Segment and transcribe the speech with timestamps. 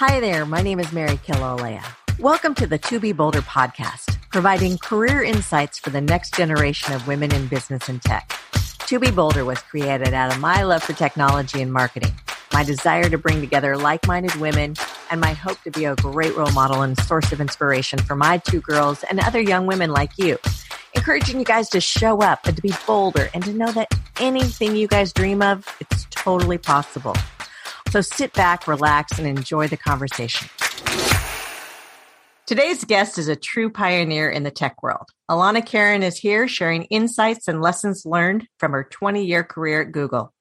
[0.00, 1.84] Hi there, my name is Mary Kilolea.
[2.18, 7.06] Welcome to the To Be Bolder podcast, providing career insights for the next generation of
[7.06, 8.32] women in business and tech.
[8.86, 12.14] To Be Bolder was created out of my love for technology and marketing,
[12.50, 14.74] my desire to bring together like minded women,
[15.10, 18.38] and my hope to be a great role model and source of inspiration for my
[18.38, 20.38] two girls and other young women like you.
[20.94, 24.76] Encouraging you guys to show up and to be bolder and to know that anything
[24.76, 27.14] you guys dream of, it's totally possible.
[27.90, 30.48] So sit back, relax, and enjoy the conversation.
[32.46, 35.08] Today's guest is a true pioneer in the tech world.
[35.28, 39.90] Alana Karen is here sharing insights and lessons learned from her 20 year career at
[39.90, 40.32] Google.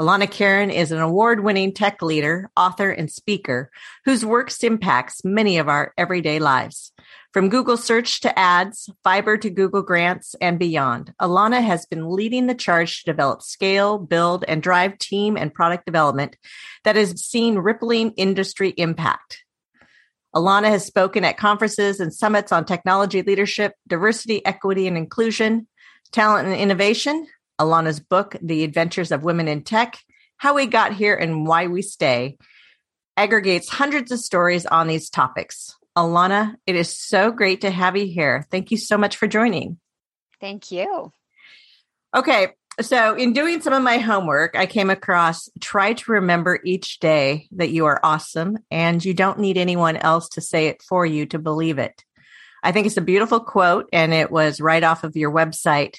[0.00, 3.68] Alana Karen is an award winning tech leader, author, and speaker
[4.04, 6.92] whose works impacts many of our everyday lives.
[7.36, 12.46] From Google search to ads, fiber to Google grants, and beyond, Alana has been leading
[12.46, 16.38] the charge to develop scale, build, and drive team and product development
[16.84, 19.44] that has seen rippling industry impact.
[20.34, 25.66] Alana has spoken at conferences and summits on technology leadership, diversity, equity, and inclusion,
[26.12, 27.26] talent and innovation.
[27.60, 29.98] Alana's book, The Adventures of Women in Tech
[30.38, 32.38] How We Got Here and Why We Stay,
[33.18, 35.75] aggregates hundreds of stories on these topics.
[35.96, 38.46] Alana, it is so great to have you here.
[38.50, 39.78] Thank you so much for joining.
[40.40, 41.12] Thank you.
[42.14, 42.48] Okay,
[42.80, 47.48] so in doing some of my homework, I came across try to remember each day
[47.52, 51.24] that you are awesome and you don't need anyone else to say it for you
[51.26, 52.04] to believe it.
[52.62, 55.96] I think it's a beautiful quote and it was right off of your website.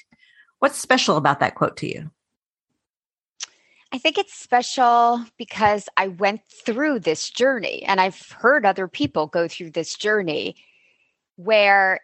[0.60, 2.10] What's special about that quote to you?
[3.90, 9.26] I think it's special because I went through this journey and I've heard other people
[9.26, 10.56] go through this journey
[11.36, 12.00] where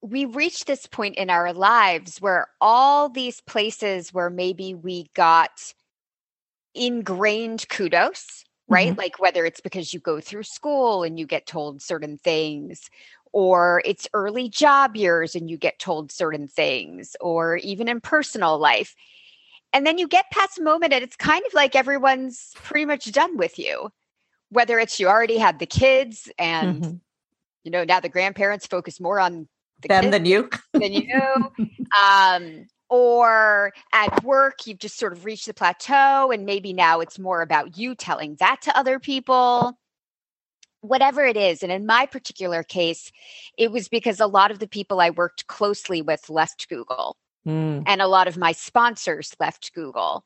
[0.00, 5.74] we reach this point in our lives where all these places where maybe we got
[6.74, 8.88] ingrained kudos, right?
[8.88, 8.98] Mm-hmm.
[8.98, 12.88] Like whether it's because you go through school and you get told certain things,
[13.32, 18.58] or it's early job years and you get told certain things, or even in personal
[18.58, 18.96] life
[19.72, 23.10] and then you get past a moment and it's kind of like everyone's pretty much
[23.12, 23.90] done with you.
[24.50, 26.94] Whether it's you already had the kids and mm-hmm.
[27.64, 29.48] you know, now the grandparents focus more on
[29.80, 30.50] the them than you.
[30.72, 31.50] than you.
[32.02, 37.18] um, or at work, you've just sort of reached the plateau, and maybe now it's
[37.18, 39.78] more about you telling that to other people
[40.82, 41.62] whatever it is.
[41.62, 43.10] And in my particular case,
[43.56, 47.16] it was because a lot of the people I worked closely with left Google.
[47.46, 47.84] Mm.
[47.86, 50.24] And a lot of my sponsors left Google.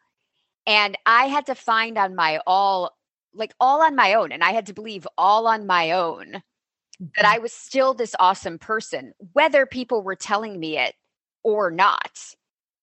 [0.67, 2.97] And I had to find on my all,
[3.33, 4.33] like all on my own.
[4.33, 7.07] And I had to believe all on my own mm-hmm.
[7.17, 10.95] that I was still this awesome person, whether people were telling me it
[11.43, 12.19] or not,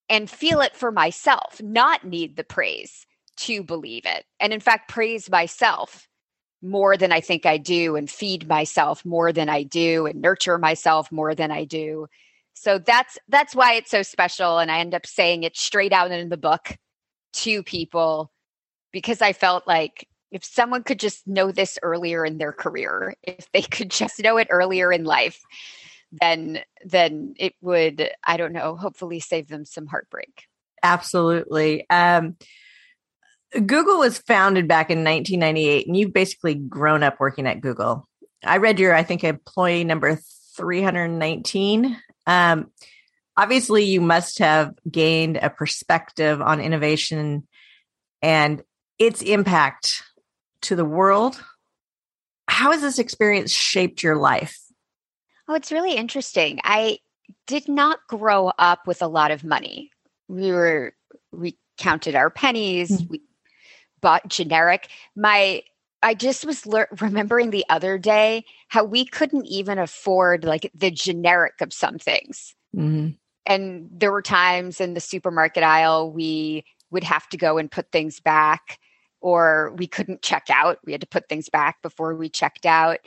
[0.10, 3.06] and feel it for myself, not need the praise
[3.36, 4.26] to believe it.
[4.40, 6.08] And in fact, praise myself
[6.62, 10.58] more than I think I do, and feed myself more than I do, and nurture
[10.58, 12.08] myself more than I do
[12.54, 16.12] so that's that's why it's so special and I end up saying it straight out
[16.12, 16.78] in the book
[17.34, 18.32] to people
[18.92, 23.52] because I felt like if someone could just know this earlier in their career, if
[23.52, 25.40] they could just know it earlier in life,
[26.22, 30.46] then then it would I don't know, hopefully save them some heartbreak.
[30.82, 31.90] Absolutely.
[31.90, 32.38] Um
[33.54, 38.08] Google was founded back in 1998 and you've basically grown up working at Google.
[38.44, 40.20] I read your I think employee number
[40.56, 42.72] 319 um,
[43.36, 47.48] obviously, you must have gained a perspective on innovation
[48.22, 48.64] and
[49.00, 50.04] its impact
[50.62, 51.42] to the world.
[52.48, 54.58] How has this experience shaped your life?
[55.48, 56.60] Oh, it's really interesting.
[56.64, 57.00] I
[57.48, 59.92] did not grow up with a lot of money.
[60.28, 60.94] We were,
[61.32, 63.08] we counted our pennies, mm-hmm.
[63.10, 63.22] we
[64.02, 64.90] bought generic.
[65.16, 65.64] My
[66.04, 70.92] I just was le- remembering the other day how we couldn't even afford like the
[70.92, 72.54] generic of some things.
[72.76, 73.12] Mm-hmm.
[73.46, 77.92] And there were times in the supermarket aisle we would have to go and put
[77.92, 78.80] things back
[79.22, 80.78] or we couldn't check out.
[80.86, 83.00] We had to put things back before we checked out.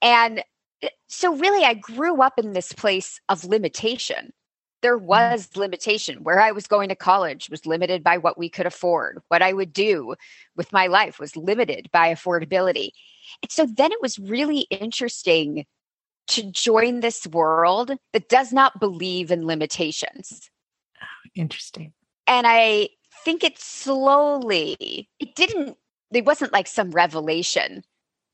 [0.00, 0.42] And
[0.82, 4.32] eh, so really I grew up in this place of limitation
[4.84, 5.06] there mm-hmm.
[5.06, 9.20] was limitation where i was going to college was limited by what we could afford
[9.28, 10.14] what i would do
[10.54, 12.90] with my life was limited by affordability
[13.42, 15.64] and so then it was really interesting
[16.26, 20.50] to join this world that does not believe in limitations
[21.34, 21.92] interesting
[22.26, 22.88] and i
[23.24, 25.76] think it slowly it didn't
[26.12, 27.82] it wasn't like some revelation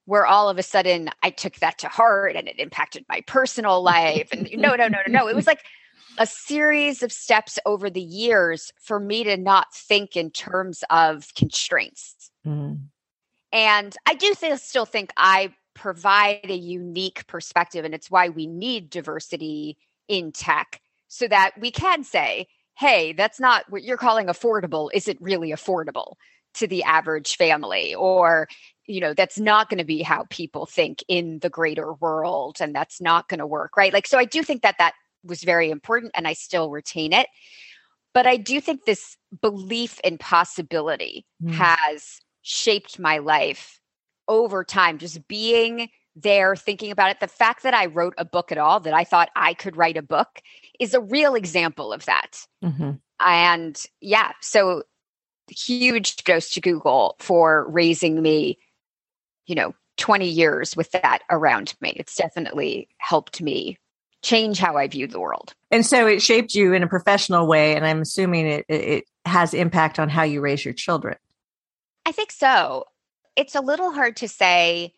[0.06, 3.80] where all of a sudden I took that to heart and it impacted my personal
[3.94, 4.28] life.
[4.32, 5.28] And no, no, no, no, no.
[5.28, 5.62] It was like
[6.18, 11.34] a series of steps over the years for me to not think in terms of
[11.34, 12.30] constraints.
[12.46, 12.80] Mm.
[13.52, 18.46] And I do th- still think I provide a unique perspective, and it's why we
[18.46, 22.46] need diversity in tech so that we can say,
[22.78, 24.90] hey, that's not what you're calling affordable.
[24.92, 26.14] Is it really affordable
[26.54, 27.94] to the average family?
[27.94, 28.48] Or,
[28.86, 32.74] you know, that's not going to be how people think in the greater world, and
[32.74, 33.92] that's not going to work, right?
[33.92, 34.94] Like, so I do think that that
[35.24, 37.28] was very important, and I still retain it.
[38.12, 41.52] But I do think this belief in possibility mm.
[41.52, 43.80] has shaped my life
[44.26, 47.20] over time, just being there thinking about it.
[47.20, 49.96] The fact that I wrote a book at all, that I thought I could write
[49.96, 50.40] a book,
[50.78, 52.46] is a real example of that.
[52.64, 52.92] Mm-hmm.
[53.20, 54.82] And yeah, so
[55.48, 58.58] huge goes to Google for raising me,
[59.46, 61.92] you know, 20 years with that around me.
[61.96, 63.78] It's definitely helped me
[64.22, 65.54] change how I view the world.
[65.70, 67.74] And so it shaped you in a professional way.
[67.74, 71.16] And I'm assuming it, it has impact on how you raise your children.
[72.04, 72.84] I think so.
[73.36, 74.94] It's a little hard to say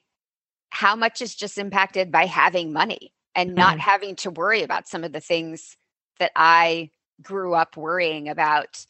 [0.71, 3.81] how much is just impacted by having money and not mm-hmm.
[3.81, 5.77] having to worry about some of the things
[6.19, 6.91] that I
[7.21, 8.85] grew up worrying about.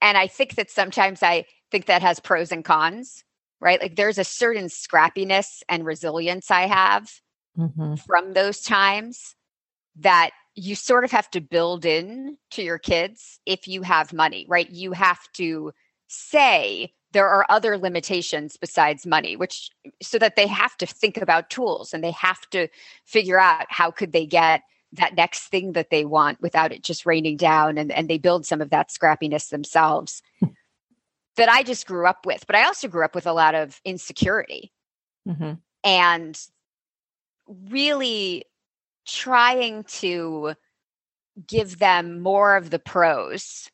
[0.00, 3.24] And I think that sometimes I think that has pros and cons,
[3.60, 3.80] right?
[3.80, 7.10] Like there's a certain scrappiness and resilience I have
[7.58, 7.96] mm-hmm.
[7.96, 9.34] from those times
[9.96, 14.46] that you sort of have to build in to your kids if you have money,
[14.48, 14.70] right?
[14.70, 15.72] You have to
[16.08, 19.70] say there are other limitations besides money which
[20.02, 22.68] so that they have to think about tools and they have to
[23.04, 24.62] figure out how could they get
[24.92, 28.44] that next thing that they want without it just raining down and, and they build
[28.44, 30.22] some of that scrappiness themselves
[31.36, 33.80] that i just grew up with but i also grew up with a lot of
[33.84, 34.72] insecurity
[35.26, 35.54] mm-hmm.
[35.82, 36.38] and
[37.70, 38.44] really
[39.06, 40.54] trying to
[41.46, 43.68] give them more of the pros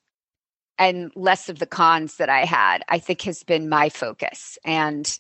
[0.79, 4.59] and less of the cons that I had, I think has been my focus.
[4.65, 5.19] And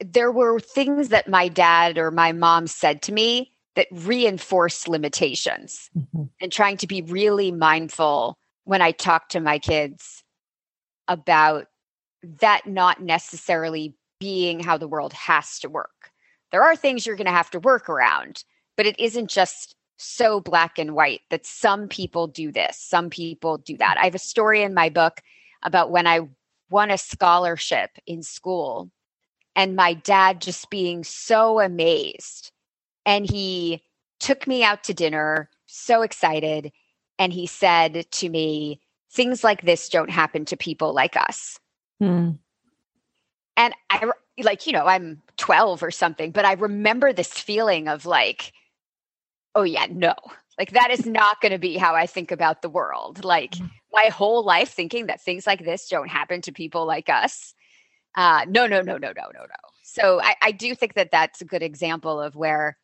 [0.00, 5.90] there were things that my dad or my mom said to me that reinforced limitations
[5.96, 6.24] mm-hmm.
[6.40, 10.24] and trying to be really mindful when I talk to my kids
[11.06, 11.66] about
[12.40, 16.10] that not necessarily being how the world has to work.
[16.50, 18.44] There are things you're going to have to work around,
[18.76, 23.58] but it isn't just so black and white that some people do this, some people
[23.58, 23.96] do that.
[23.98, 25.20] I have a story in my book
[25.62, 26.28] about when I
[26.70, 28.90] won a scholarship in school
[29.54, 32.52] and my dad just being so amazed.
[33.06, 33.82] And he
[34.20, 36.72] took me out to dinner, so excited.
[37.18, 41.58] And he said to me, Things like this don't happen to people like us.
[42.00, 42.32] Hmm.
[43.56, 44.10] And I,
[44.42, 48.52] like, you know, I'm 12 or something, but I remember this feeling of like,
[49.56, 50.14] oh yeah, no.
[50.58, 53.24] Like that is not going to be how I think about the world.
[53.24, 53.68] Like mm.
[53.92, 57.54] my whole life thinking that things like this don't happen to people like us.
[58.14, 59.68] Uh, no, no, no, no, no, no, no.
[59.82, 62.78] So I, I do think that that's a good example of where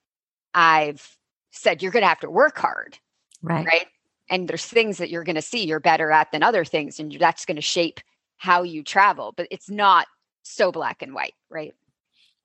[0.52, 1.16] I've
[1.50, 2.98] said you're going to have to work hard,
[3.42, 3.66] right?
[3.66, 3.86] Right.
[4.30, 7.12] And there's things that you're going to see you're better at than other things, and
[7.18, 8.00] that's going to shape
[8.36, 9.34] how you travel.
[9.36, 10.06] But it's not
[10.42, 11.74] so black and white, right?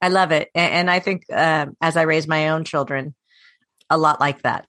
[0.02, 3.16] I love it, and, I think um, as I raise my own children,
[3.90, 4.68] a lot like that.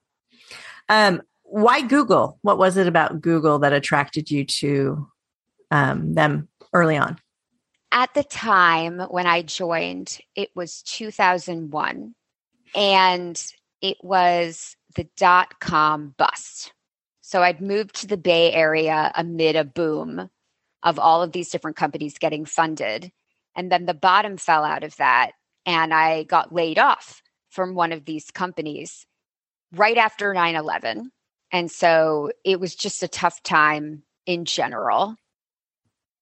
[0.87, 2.37] Um, why Google?
[2.41, 5.07] What was it about Google that attracted you to
[5.71, 7.17] um, them early on?
[7.91, 12.13] At the time when I joined, it was 2001,
[12.75, 16.71] and it was the dot com bust.
[17.21, 20.29] So I'd moved to the Bay Area amid a boom
[20.83, 23.11] of all of these different companies getting funded.
[23.55, 25.31] And then the bottom fell out of that,
[25.65, 29.05] and I got laid off from one of these companies
[29.73, 31.11] right after 9 11.
[31.51, 35.15] And so it was just a tough time in general.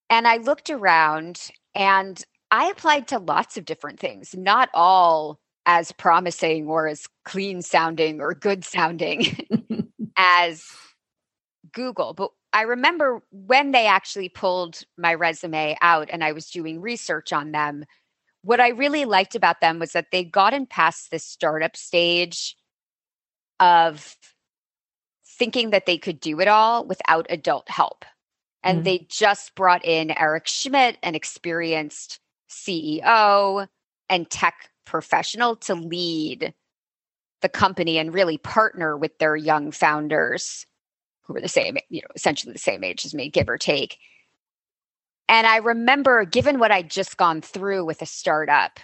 [0.10, 5.92] And I looked around and I applied to lots of different things, not all as
[5.92, 9.38] promising or as clean sounding or good sounding
[10.18, 10.64] as
[11.74, 12.14] Google.
[12.14, 17.34] But I remember when they actually pulled my resume out and I was doing research
[17.34, 17.84] on them,
[18.44, 22.56] what I really liked about them was that they'd gotten past the startup stage
[23.60, 24.16] of
[25.26, 28.06] thinking that they could do it all without adult help.
[28.64, 28.84] And mm-hmm.
[28.86, 33.68] they just brought in Eric Schmidt, an experienced CEO
[34.10, 36.54] and tech professional, to lead
[37.42, 40.66] the company and really partner with their young founders
[41.24, 44.00] who were the same, you know, essentially the same age as me, give or take.
[45.30, 48.80] And I remember, given what I'd just gone through with a startup,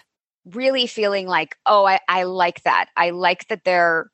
[0.45, 2.89] really feeling like, oh, I, I like that.
[2.97, 4.11] I like that they're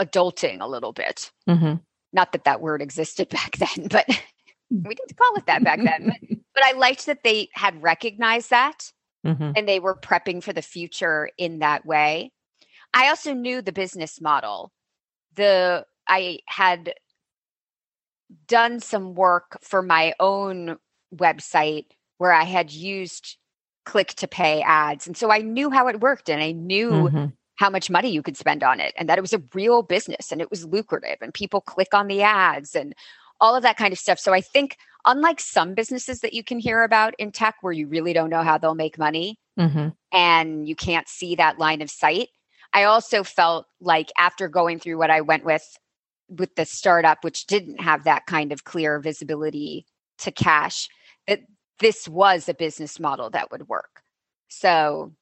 [0.00, 1.30] adulting a little bit.
[1.48, 1.74] Mm-hmm.
[2.12, 4.06] Not that that word existed back then, but
[4.70, 6.06] we didn't call it that back then.
[6.06, 8.92] But, but I liked that they had recognized that
[9.26, 9.52] mm-hmm.
[9.56, 12.32] and they were prepping for the future in that way.
[12.94, 14.72] I also knew the business model.
[15.34, 16.94] The I had
[18.46, 20.78] done some work for my own
[21.14, 21.86] website
[22.18, 23.36] where I had used
[23.84, 25.06] click to pay ads.
[25.06, 27.26] And so I knew how it worked and I knew mm-hmm.
[27.62, 30.32] How much money you could spend on it and that it was a real business
[30.32, 32.92] and it was lucrative and people click on the ads and
[33.40, 34.18] all of that kind of stuff.
[34.18, 34.76] So I think
[35.06, 38.42] unlike some businesses that you can hear about in tech where you really don't know
[38.42, 39.90] how they'll make money mm-hmm.
[40.12, 42.30] and you can't see that line of sight,
[42.72, 45.64] I also felt like after going through what I went with
[46.28, 49.86] with the startup, which didn't have that kind of clear visibility
[50.18, 50.88] to cash,
[51.28, 51.42] that
[51.78, 54.02] this was a business model that would work.
[54.48, 55.12] So,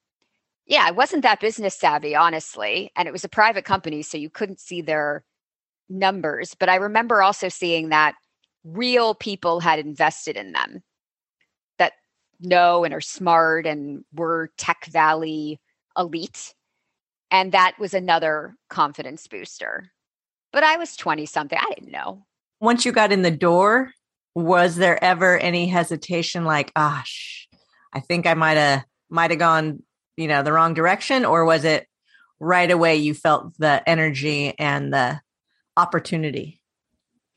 [0.71, 2.93] yeah, I wasn't that business savvy, honestly.
[2.95, 5.25] And it was a private company, so you couldn't see their
[5.89, 6.55] numbers.
[6.55, 8.15] But I remember also seeing that
[8.63, 10.85] real people had invested in them
[11.79, 11.95] that
[12.39, 15.61] know and are smart and were Tech Valley
[15.99, 16.55] elite.
[17.33, 19.91] And that was another confidence booster.
[20.53, 21.59] But I was 20 something.
[21.61, 22.27] I didn't know.
[22.61, 23.91] Once you got in the door,
[24.37, 27.49] was there ever any hesitation like, ah, gosh,
[27.93, 29.83] I think I might have might have gone,
[30.17, 31.25] you know, the wrong direction?
[31.25, 31.87] Or was it
[32.39, 35.21] right away you felt the energy and the
[35.77, 36.61] opportunity?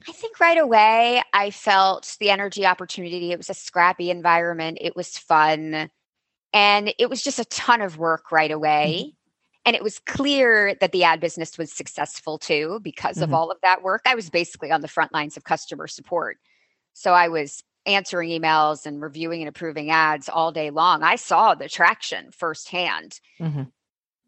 [0.07, 3.31] I think right away I felt the energy opportunity.
[3.31, 4.79] It was a scrappy environment.
[4.81, 5.89] It was fun.
[6.51, 8.97] And it was just a ton of work right away.
[8.99, 9.09] Mm-hmm.
[9.65, 13.23] And it was clear that the ad business was successful too because mm-hmm.
[13.23, 14.01] of all of that work.
[14.05, 16.37] I was basically on the front lines of customer support.
[16.93, 21.03] So I was answering emails and reviewing and approving ads all day long.
[21.03, 23.19] I saw the traction firsthand.
[23.39, 23.63] Mm-hmm.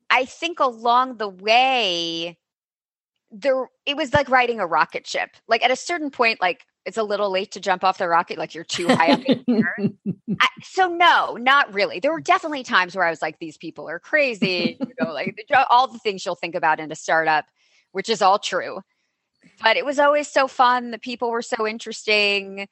[0.10, 2.38] I think along the way,
[3.32, 5.32] there it was like riding a rocket ship.
[5.48, 8.38] Like at a certain point, like it's a little late to jump off the rocket,
[8.38, 9.90] like you're too high up in the air.
[10.40, 12.00] I, so no, not really.
[12.00, 14.78] There were definitely times where I was like, these people are crazy.
[14.80, 15.36] you know, like
[15.70, 17.46] all the things you'll think about in a startup,
[17.92, 18.82] which is all true.
[19.64, 20.92] But it was always so fun.
[20.92, 22.68] The people were so interesting.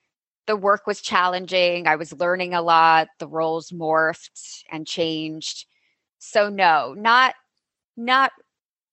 [0.45, 1.87] The work was challenging.
[1.87, 3.07] I was learning a lot.
[3.19, 5.65] The roles morphed and changed.
[6.19, 7.35] So no, not
[7.95, 8.31] not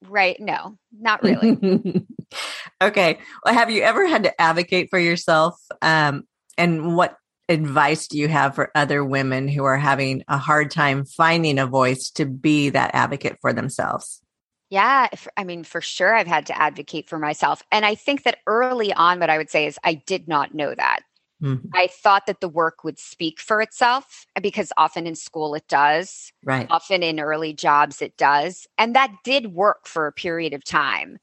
[0.06, 0.38] right.
[0.40, 2.06] No, not really.
[2.82, 3.18] okay.
[3.44, 5.60] Well, have you ever had to advocate for yourself?
[5.82, 6.24] Um,
[6.56, 7.16] and what
[7.48, 11.66] advice do you have for other women who are having a hard time finding a
[11.66, 14.22] voice to be that advocate for themselves?
[14.70, 17.60] Yeah, I mean, for sure, I've had to advocate for myself.
[17.72, 20.72] And I think that early on, what I would say is I did not know
[20.72, 21.00] that.
[21.42, 21.68] Mm-hmm.
[21.74, 26.32] I thought that the work would speak for itself because often in school it does.
[26.44, 26.66] Right.
[26.70, 28.66] Often in early jobs it does.
[28.76, 31.18] And that did work for a period of time,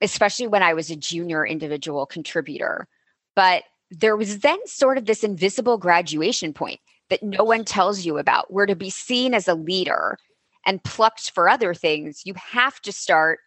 [0.00, 2.88] especially when I was a junior individual contributor.
[3.34, 8.18] But there was then sort of this invisible graduation point that no one tells you
[8.18, 10.18] about, where to be seen as a leader
[10.64, 13.38] and plucked for other things, you have to start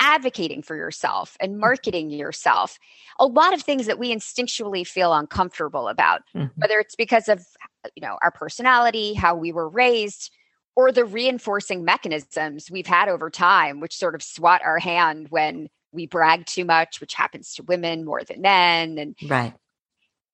[0.00, 1.60] advocating for yourself and mm.
[1.60, 2.78] marketing yourself.
[3.18, 6.46] A lot of things that we instinctually feel uncomfortable about, mm-hmm.
[6.56, 7.46] whether it's because of
[7.94, 10.30] you know our personality, how we were raised,
[10.76, 15.68] or the reinforcing mechanisms we've had over time, which sort of swat our hand when
[15.92, 18.98] we brag too much, which happens to women more than men.
[18.98, 19.54] And right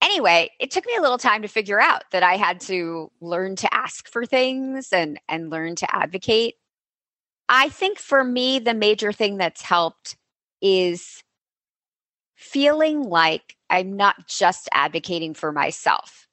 [0.02, 3.56] anyway, it took me a little time to figure out that I had to learn
[3.56, 6.54] to ask for things and and learn to advocate.
[7.50, 10.16] I think for me the major thing that's helped
[10.62, 11.22] is
[12.36, 16.28] feeling like I'm not just advocating for myself.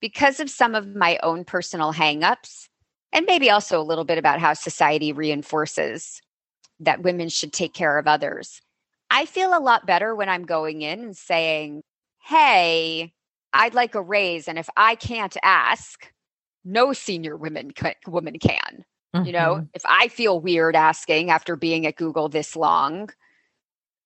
[0.00, 2.68] Because of some of my own personal hangups
[3.12, 6.20] and maybe also a little bit about how society reinforces
[6.80, 8.60] that women should take care of others.
[9.08, 11.82] I feel a lot better when I'm going in and saying,
[12.22, 13.14] hey,
[13.52, 14.48] I'd like a raise.
[14.48, 16.12] And if I can't ask,
[16.64, 17.70] no senior women
[18.06, 18.84] woman can.
[19.16, 19.26] Mm-hmm.
[19.26, 19.64] You know, mm-hmm.
[19.74, 23.10] if I feel weird asking after being at Google this long,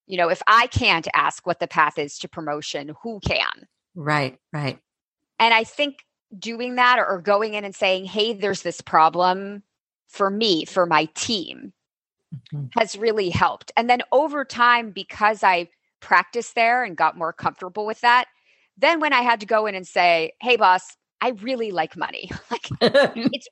[0.06, 3.66] you know, if I can't ask what the path is to promotion, who can?
[3.94, 4.78] Right, right.
[5.38, 5.98] And I think
[6.38, 9.62] doing that or, or going in and saying, hey, there's this problem
[10.08, 11.72] for me, for my team,
[12.52, 12.66] mm-hmm.
[12.78, 13.70] has really helped.
[13.76, 15.68] And then over time, because I
[16.00, 18.26] practiced there and got more comfortable with that.
[18.76, 22.30] Then when I had to go in and say, "Hey boss, I really like money."
[22.50, 23.48] like it's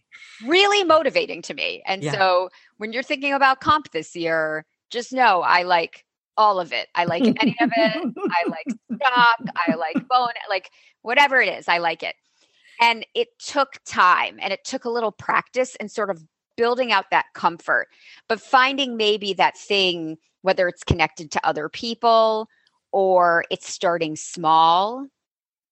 [0.47, 1.83] really motivating to me.
[1.87, 2.13] And yeah.
[2.13, 6.05] so when you're thinking about comp this year, just know I like
[6.37, 6.89] all of it.
[6.95, 8.15] I like any of it.
[8.31, 10.71] I like stock, I like bone, like
[11.03, 12.15] whatever it is, I like it.
[12.81, 16.23] And it took time and it took a little practice and sort of
[16.57, 17.89] building out that comfort,
[18.29, 22.49] but finding maybe that thing whether it's connected to other people
[22.93, 25.07] or it's starting small,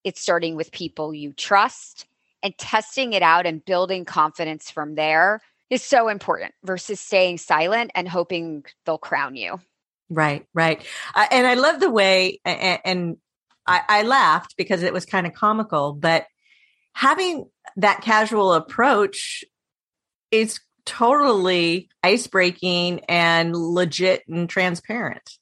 [0.07, 2.07] it's starting with people you trust,
[2.43, 7.91] and testing it out and building confidence from there is so important versus staying silent
[7.95, 9.59] and hoping they'll crown you.
[10.09, 10.81] Right, right.
[11.13, 13.17] Uh, and I love the way, and, and
[13.67, 16.27] I, I laughed because it was kind of comical, but
[16.93, 17.47] having
[17.79, 19.43] that casual approach
[20.31, 25.33] is totally ice breaking and legit and transparent.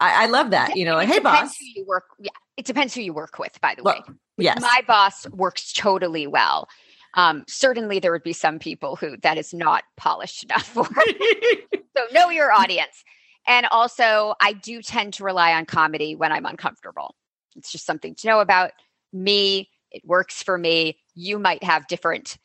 [0.00, 0.76] I, I love that.
[0.76, 1.56] You know, like, hey, boss.
[1.60, 2.04] you work.
[2.18, 3.58] Yeah, it depends who you work with.
[3.60, 4.00] By the way,
[4.36, 6.68] yes, my boss works totally well.
[7.14, 10.84] Um, certainly, there would be some people who that is not polished enough for.
[10.84, 13.04] so know your audience.
[13.48, 17.14] And also, I do tend to rely on comedy when I'm uncomfortable.
[17.54, 18.72] It's just something to know about
[19.12, 19.70] me.
[19.92, 20.98] It works for me.
[21.14, 22.38] You might have different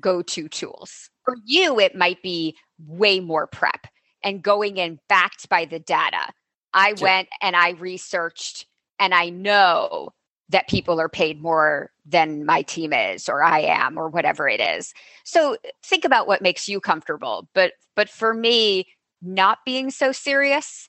[0.00, 1.10] go to tools.
[1.24, 3.86] For you, it might be way more prep
[4.24, 6.32] and going in backed by the data.
[6.72, 7.06] I sure.
[7.06, 8.66] went and I researched,
[8.98, 10.10] and I know
[10.50, 14.60] that people are paid more than my team is or I am or whatever it
[14.60, 14.92] is.
[15.24, 17.48] So think about what makes you comfortable.
[17.54, 18.88] But but for me,
[19.22, 20.88] not being so serious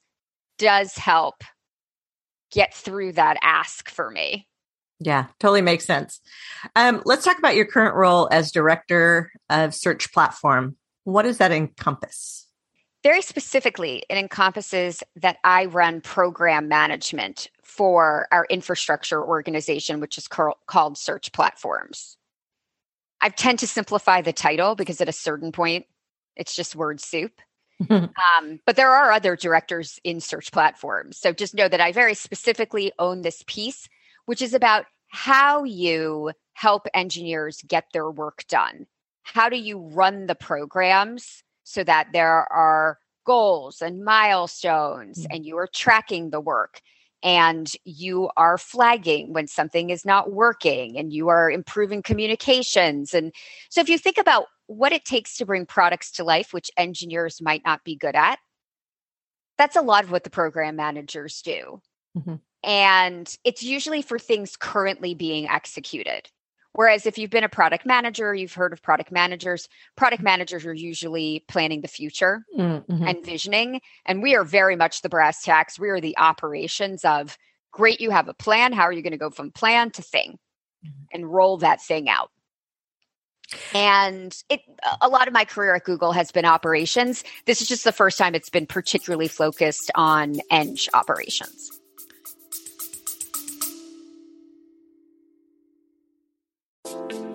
[0.57, 1.43] does help
[2.51, 4.47] get through that ask for me.
[4.99, 6.19] Yeah, totally makes sense.
[6.75, 10.75] Um, let's talk about your current role as director of search platform.
[11.05, 12.47] What does that encompass?
[13.03, 20.27] Very specifically, it encompasses that I run program management for our infrastructure organization, which is
[20.27, 22.17] called Search Platforms.
[23.19, 25.85] I tend to simplify the title because at a certain point,
[26.35, 27.33] it's just word soup.
[27.89, 31.17] um, but there are other directors in search platforms.
[31.17, 33.89] So just know that I very specifically own this piece,
[34.25, 38.85] which is about how you help engineers get their work done.
[39.23, 45.31] How do you run the programs so that there are goals and milestones mm-hmm.
[45.31, 46.81] and you are tracking the work?
[47.23, 53.13] and you are flagging when something is not working and you are improving communications.
[53.13, 53.31] And
[53.69, 57.41] so, if you think about what it takes to bring products to life, which engineers
[57.41, 58.39] might not be good at.
[59.57, 61.81] That's a lot of what the program managers do.
[62.17, 62.35] Mm-hmm.
[62.63, 66.29] And it's usually for things currently being executed.
[66.73, 70.73] Whereas if you've been a product manager, you've heard of product managers, product managers are
[70.73, 73.07] usually planning the future mm-hmm.
[73.07, 73.81] and visioning.
[74.05, 75.79] And we are very much the brass tacks.
[75.79, 77.37] We are the operations of
[77.71, 78.71] great, you have a plan.
[78.71, 80.39] How are you going to go from plan to thing
[80.85, 81.03] mm-hmm.
[81.13, 82.31] and roll that thing out?
[83.73, 84.61] And it
[85.01, 87.25] a lot of my career at Google has been operations.
[87.45, 91.80] This is just the first time it's been particularly focused on eng operations.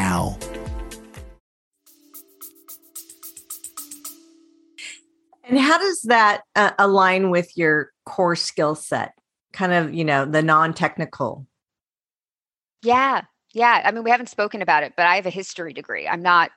[0.00, 0.38] now.
[5.44, 9.12] And how does that uh, align with your core skill set?
[9.52, 11.46] Kind of, you know, the non technical.
[12.82, 13.22] Yeah.
[13.52, 13.82] Yeah.
[13.84, 16.06] I mean, we haven't spoken about it, but I have a history degree.
[16.06, 16.50] I'm not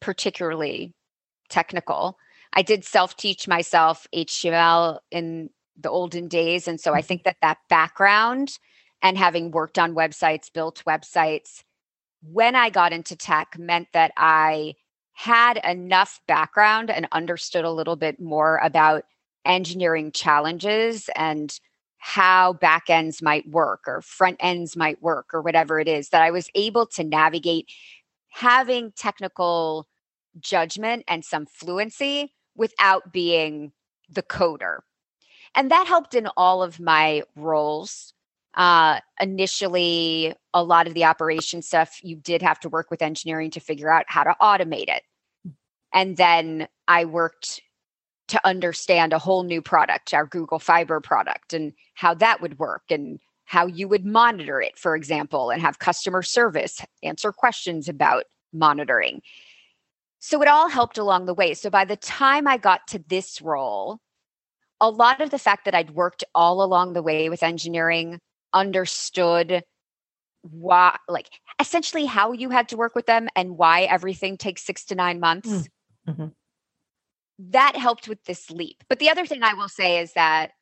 [0.00, 0.94] particularly
[1.50, 2.16] technical.
[2.54, 6.66] I did self teach myself HTML in the olden days.
[6.66, 8.58] And so I think that that background
[9.02, 11.62] and having worked on websites, built websites,
[12.22, 14.74] when I got into tech meant that I
[15.12, 19.04] had enough background and understood a little bit more about
[19.44, 21.58] engineering challenges and
[21.98, 26.22] how back ends might work or front ends might work or whatever it is that
[26.22, 27.68] I was able to navigate
[28.28, 29.88] having technical
[30.38, 33.72] judgment and some fluency without being
[34.08, 34.78] the coder.
[35.54, 38.14] And that helped in all of my roles
[38.58, 43.52] uh, initially, a lot of the operation stuff, you did have to work with engineering
[43.52, 45.04] to figure out how to automate it.
[45.94, 47.62] And then I worked
[48.26, 52.82] to understand a whole new product, our Google Fiber product, and how that would work
[52.90, 58.24] and how you would monitor it, for example, and have customer service answer questions about
[58.52, 59.22] monitoring.
[60.18, 61.54] So it all helped along the way.
[61.54, 64.00] So by the time I got to this role,
[64.80, 68.20] a lot of the fact that I'd worked all along the way with engineering
[68.52, 69.62] understood
[70.42, 71.28] why like
[71.60, 75.20] essentially how you had to work with them and why everything takes six to nine
[75.20, 75.48] months.
[75.48, 75.68] Mm,
[76.08, 76.26] mm-hmm.
[77.50, 78.82] that helped with this leap.
[78.88, 80.52] But the other thing i will say is that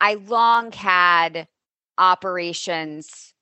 [0.00, 1.48] i long had
[1.98, 3.34] operations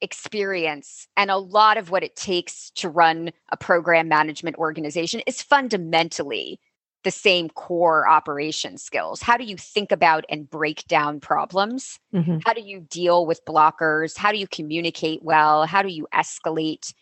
[0.00, 5.40] experience and a lot of what it takes to run a program management organization is
[5.40, 6.60] fundamentally
[7.06, 9.22] the same core operation skills.
[9.22, 12.00] How do you think about and break down problems?
[12.12, 12.38] Mm-hmm.
[12.44, 14.18] How do you deal with blockers?
[14.18, 15.66] How do you communicate well?
[15.66, 16.92] How do you escalate?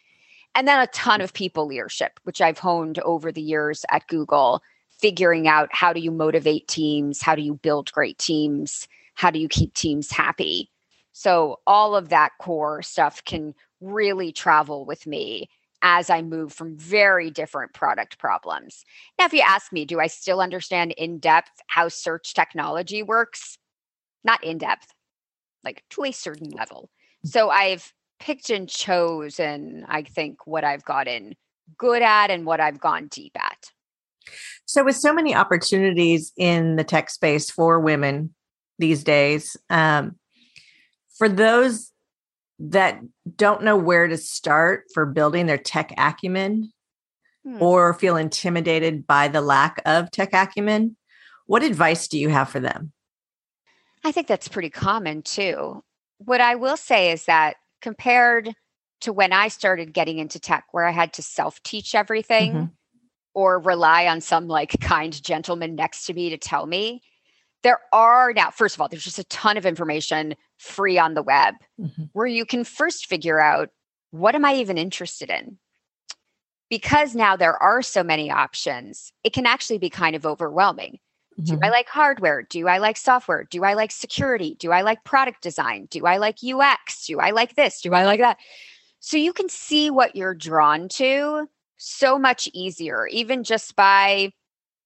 [0.54, 4.60] And then a ton of people leadership, which I've honed over the years at Google,
[4.90, 7.22] figuring out how do you motivate teams?
[7.22, 8.86] How do you build great teams?
[9.14, 10.70] How do you keep teams happy?
[11.12, 15.48] So all of that core stuff can really travel with me
[15.84, 18.84] as I move from very different product problems.
[19.18, 23.58] Now, if you ask me, do I still understand in depth how search technology works?
[24.24, 24.88] Not in depth,
[25.62, 26.88] like to a certain level.
[27.26, 31.34] So I've picked and chosen, I think, what I've gotten
[31.76, 33.70] good at and what I've gone deep at.
[34.64, 38.34] So, with so many opportunities in the tech space for women
[38.78, 40.18] these days, um,
[41.18, 41.92] for those
[42.58, 43.00] that
[43.36, 46.72] don't know where to start for building their tech acumen
[47.44, 47.60] hmm.
[47.60, 50.96] or feel intimidated by the lack of tech acumen,
[51.46, 52.92] what advice do you have for them?
[54.04, 55.82] I think that's pretty common too.
[56.18, 58.54] What I will say is that compared
[59.00, 62.64] to when I started getting into tech, where I had to self teach everything mm-hmm.
[63.34, 67.02] or rely on some like kind gentleman next to me to tell me,
[67.62, 71.22] there are now, first of all, there's just a ton of information free on the
[71.22, 72.04] web mm-hmm.
[72.12, 73.70] where you can first figure out
[74.10, 75.58] what am I even interested in?
[76.70, 80.98] Because now there are so many options, it can actually be kind of overwhelming.
[81.38, 81.56] Mm-hmm.
[81.56, 82.42] Do I like hardware?
[82.42, 83.44] Do I like software?
[83.50, 84.56] Do I like security?
[84.58, 85.88] Do I like product design?
[85.90, 87.06] Do I like UX?
[87.06, 87.80] Do I like this?
[87.80, 88.38] Do I like that?
[89.00, 94.32] So you can see what you're drawn to so much easier, even just by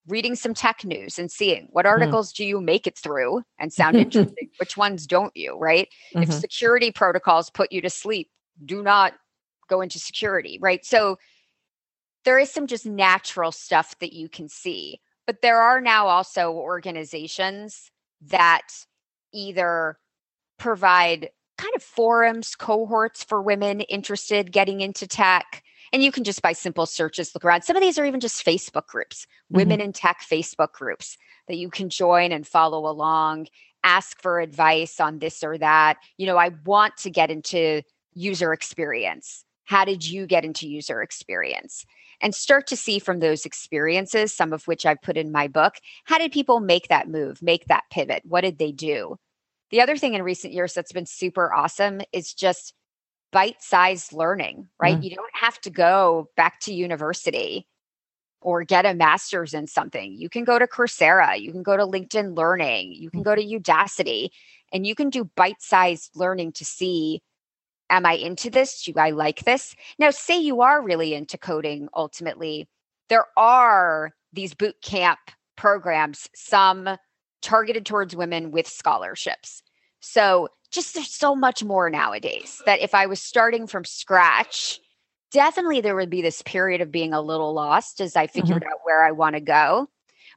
[0.09, 1.93] reading some tech news and seeing what mm-hmm.
[1.93, 2.37] articles mm.
[2.37, 6.23] do you make it through and sound interesting which ones don't you right mm-hmm.
[6.23, 8.31] if security protocols put you to sleep
[8.65, 9.15] do not
[9.69, 11.19] go into security right so
[12.25, 16.53] there is some just natural stuff that you can see but there are now also
[16.53, 17.91] organizations
[18.21, 18.67] that
[19.33, 19.99] either
[20.59, 26.43] provide kind of forums cohorts for women interested getting into tech and you can just
[26.43, 27.63] by simple searches look around.
[27.63, 29.57] Some of these are even just Facebook groups, mm-hmm.
[29.57, 31.17] women in tech Facebook groups
[31.49, 33.47] that you can join and follow along,
[33.85, 35.99] ask for advice on this or that.
[36.17, 37.83] You know, I want to get into
[38.15, 39.45] user experience.
[39.65, 41.85] How did you get into user experience?
[42.21, 45.75] And start to see from those experiences, some of which I've put in my book,
[46.05, 48.23] how did people make that move, make that pivot?
[48.25, 49.17] What did they do?
[49.71, 52.75] The other thing in recent years that's been super awesome is just
[53.33, 54.99] bite sized learning, right?
[54.99, 55.05] Mm.
[55.05, 57.67] You don't have to go back to university
[58.41, 60.15] or get a master's in something.
[60.15, 63.43] You can go to Coursera, you can go to LinkedIn Learning, you can go to.
[63.43, 64.29] Udacity,
[64.73, 67.23] and you can do bite sized learning to see
[67.91, 68.83] Am I into this?
[68.83, 69.75] Do I like this?
[69.99, 72.69] Now, say you are really into coding ultimately,
[73.09, 75.19] there are these boot camp
[75.57, 76.99] programs, some
[77.41, 79.63] targeted towards women with scholarships.
[80.01, 84.81] So just there's so much more nowadays that if I was starting from scratch,
[85.33, 88.73] definitely there would be this period of being a little lost as I figured mm-hmm.
[88.73, 89.89] out where I want to go.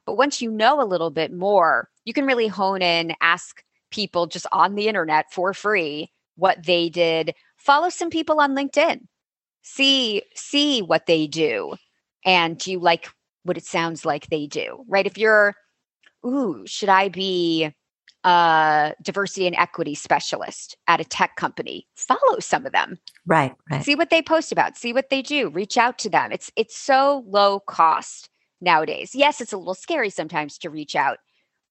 [0.06, 4.26] But once you know a little bit more, you can really hone in, ask people
[4.26, 7.34] just on the internet for free what they did.
[7.56, 9.02] Follow some people on LinkedIn.
[9.62, 11.76] See see what they do
[12.24, 13.08] and do you like
[13.44, 15.06] what it sounds like they do, right?
[15.06, 15.54] If you're
[16.24, 17.72] ooh, should I be
[18.24, 21.86] a diversity and equity specialist at a tech company.
[21.96, 22.98] Follow some of them.
[23.26, 23.84] Right right.
[23.84, 24.76] See what they post about.
[24.76, 25.48] See what they do.
[25.48, 26.30] Reach out to them.
[26.32, 28.28] It's it's so low cost
[28.60, 29.14] nowadays.
[29.14, 31.18] Yes it's a little scary sometimes to reach out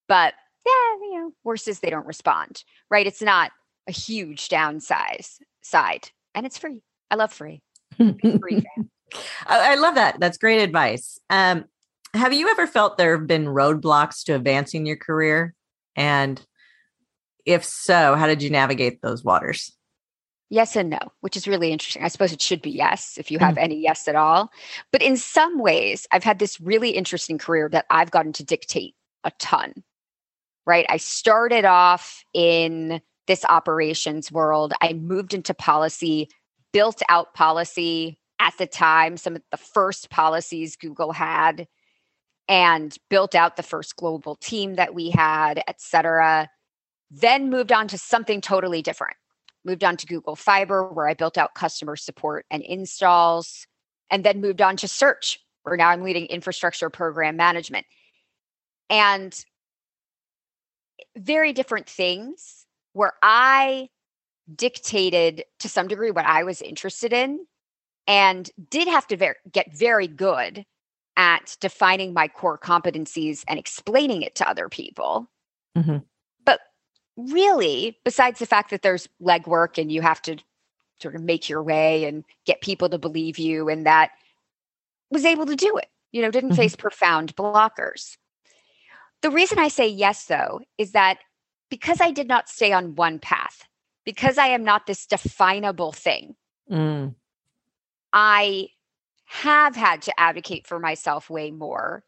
[0.08, 0.34] but
[0.66, 3.08] yeah you know worse is they don't respond right?
[3.08, 3.52] It's not
[3.88, 5.26] a huge downside
[5.62, 6.82] side and it's free.
[7.10, 7.62] I love free,
[7.98, 8.64] free
[9.46, 10.20] I, I love that.
[10.20, 11.20] That's great advice.
[11.30, 11.66] Um
[12.14, 15.56] have you ever felt there have been roadblocks to advancing your career
[15.96, 16.46] and
[17.46, 19.76] if so, how did you navigate those waters?
[20.50, 22.04] Yes and no, which is really interesting.
[22.04, 23.64] I suppose it should be yes if you have mm-hmm.
[23.64, 24.52] any yes at all.
[24.92, 28.94] But in some ways, I've had this really interesting career that I've gotten to dictate
[29.24, 29.84] a ton,
[30.66, 30.86] right?
[30.90, 34.74] I started off in this operations world.
[34.82, 36.28] I moved into policy,
[36.74, 41.68] built out policy at the time, some of the first policies Google had
[42.52, 46.50] and built out the first global team that we had, et cetera.
[47.10, 49.16] Then moved on to something totally different.
[49.64, 53.66] Moved on to Google Fiber, where I built out customer support and installs,
[54.10, 57.86] and then moved on to search, where now I'm leading infrastructure program management.
[58.90, 59.34] And
[61.16, 63.88] very different things where I
[64.54, 67.46] dictated to some degree what I was interested in
[68.08, 70.66] and did have to ver- get very good
[71.22, 75.30] at defining my core competencies and explaining it to other people.
[75.78, 75.98] Mm-hmm.
[76.44, 76.62] But
[77.16, 80.38] really, besides the fact that there's legwork and you have to
[81.00, 84.10] sort of make your way and get people to believe you, and that
[85.12, 86.58] was able to do it, you know, didn't mm-hmm.
[86.58, 88.18] face profound blockers.
[89.22, 91.20] The reason I say yes, though, is that
[91.70, 93.68] because I did not stay on one path,
[94.06, 96.36] because I am not this definable thing,
[96.70, 97.14] mm.
[98.12, 98.70] I
[99.32, 102.04] have had to advocate for myself way more.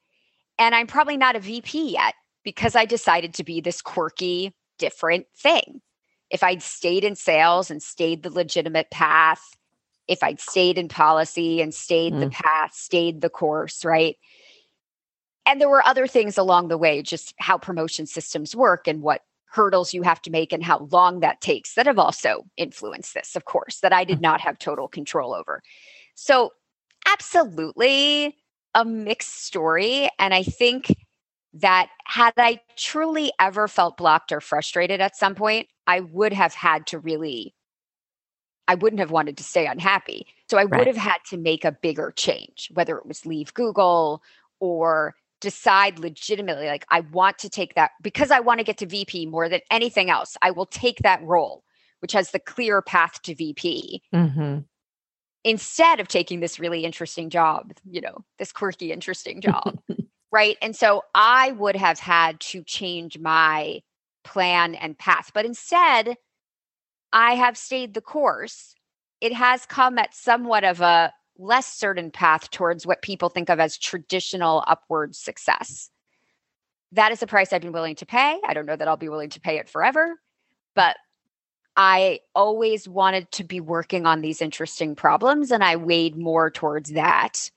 [0.60, 5.28] And I'm probably not a VP yet because I decided to be this quirky, different
[5.34, 5.80] thing.
[6.30, 9.42] If I'd stayed in sales and stayed the legitimate path,
[10.10, 12.20] if I'd stayed in policy and stayed mm.
[12.20, 14.18] the path, stayed the course, right?
[15.46, 19.22] And there were other things along the way, just how promotion systems work and what
[19.46, 23.38] hurdles you have to make and how long that takes that have also influenced this,
[23.38, 25.62] of course, that I did not have total control over.
[26.16, 26.52] So
[27.08, 28.36] absolutely
[28.76, 30.10] a mixed story.
[30.20, 30.96] And I think
[31.54, 36.54] that had I truly ever felt blocked or frustrated at some point, I would have
[36.54, 37.54] had to really,
[38.68, 40.26] I wouldn't have wanted to stay unhappy.
[40.50, 40.80] So I right.
[40.80, 44.24] would have had to make a bigger change, whether it was leave Google
[44.60, 48.86] or decide legitimately, like, I want to take that because I want to get to
[48.86, 50.38] VP more than anything else.
[50.42, 51.64] I will take that role,
[52.00, 54.02] which has the clear path to VP.
[54.14, 54.60] Mm-hmm
[55.44, 59.80] instead of taking this really interesting job, you know, this quirky, interesting job.
[60.32, 60.58] right.
[60.62, 63.82] And so I would have had to change my
[64.24, 65.32] plan and path.
[65.34, 66.16] But instead,
[67.12, 68.74] I have stayed the course.
[69.22, 73.60] It has come at somewhat of a less certain path towards what people think of
[73.60, 75.90] as traditional upward success.
[76.92, 78.40] That is a price I've been willing to pay.
[78.46, 80.16] I don't know that I'll be willing to pay it forever,
[80.76, 80.96] but
[81.76, 86.92] I always wanted to be working on these interesting problems, and I weighed more towards
[86.92, 87.50] that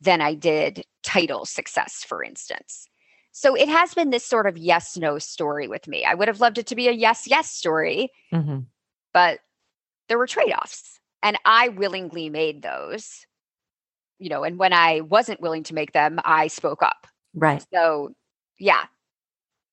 [0.00, 2.88] than I did title success, for instance.
[3.32, 6.04] So it has been this sort of yes no story with me.
[6.04, 8.60] I would have loved it to be a yes yes story, mm-hmm.
[9.12, 9.40] but
[10.08, 13.26] there were trade offs, and I willingly made those.
[14.18, 17.06] You know, and when I wasn't willing to make them, I spoke up.
[17.34, 17.64] Right.
[17.74, 18.14] So,
[18.58, 18.84] yeah,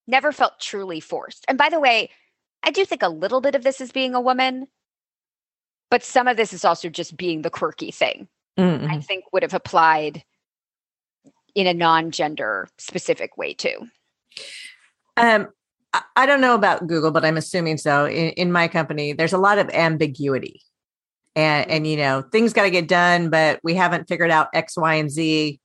[0.07, 1.45] never felt truly forced.
[1.47, 2.09] And by the way,
[2.63, 4.67] I do think a little bit of this is being a woman,
[5.89, 8.27] but some of this is also just being the quirky thing.
[8.57, 8.91] Mm-hmm.
[8.91, 10.23] I think would have applied
[11.55, 13.87] in a non-gender specific way too.
[15.17, 15.47] Um,
[16.15, 18.05] I don't know about Google, but I'm assuming so.
[18.05, 20.61] In, in my company, there's a lot of ambiguity,
[21.35, 24.77] and and you know things got to get done, but we haven't figured out X,
[24.77, 25.59] Y, and Z.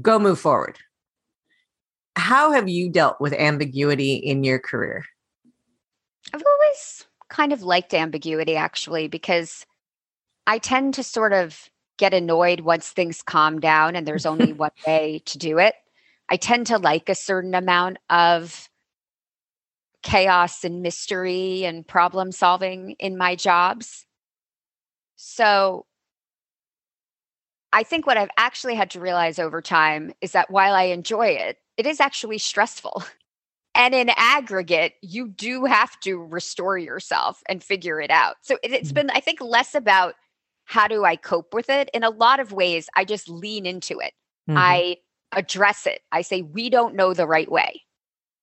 [0.00, 0.78] Go move forward.
[2.16, 5.04] How have you dealt with ambiguity in your career?
[6.34, 9.64] I've always kind of liked ambiguity actually because
[10.48, 14.72] I tend to sort of get annoyed once things calm down and there's only one
[14.84, 15.76] way to do it.
[16.28, 18.68] I tend to like a certain amount of
[20.02, 24.04] chaos and mystery and problem solving in my jobs.
[25.14, 25.86] So
[27.72, 31.28] I think what I've actually had to realize over time is that while I enjoy
[31.28, 33.04] it, it is actually stressful.
[33.74, 38.36] and in aggregate you do have to restore yourself and figure it out.
[38.42, 38.94] So it, has mm-hmm.
[38.94, 40.14] been i think less about
[40.64, 41.90] how do i cope with it?
[41.94, 44.12] In a lot of ways i just lean into it.
[44.48, 44.58] Mm-hmm.
[44.58, 44.96] i
[45.32, 46.00] address it.
[46.12, 47.82] I say we don't know the right way.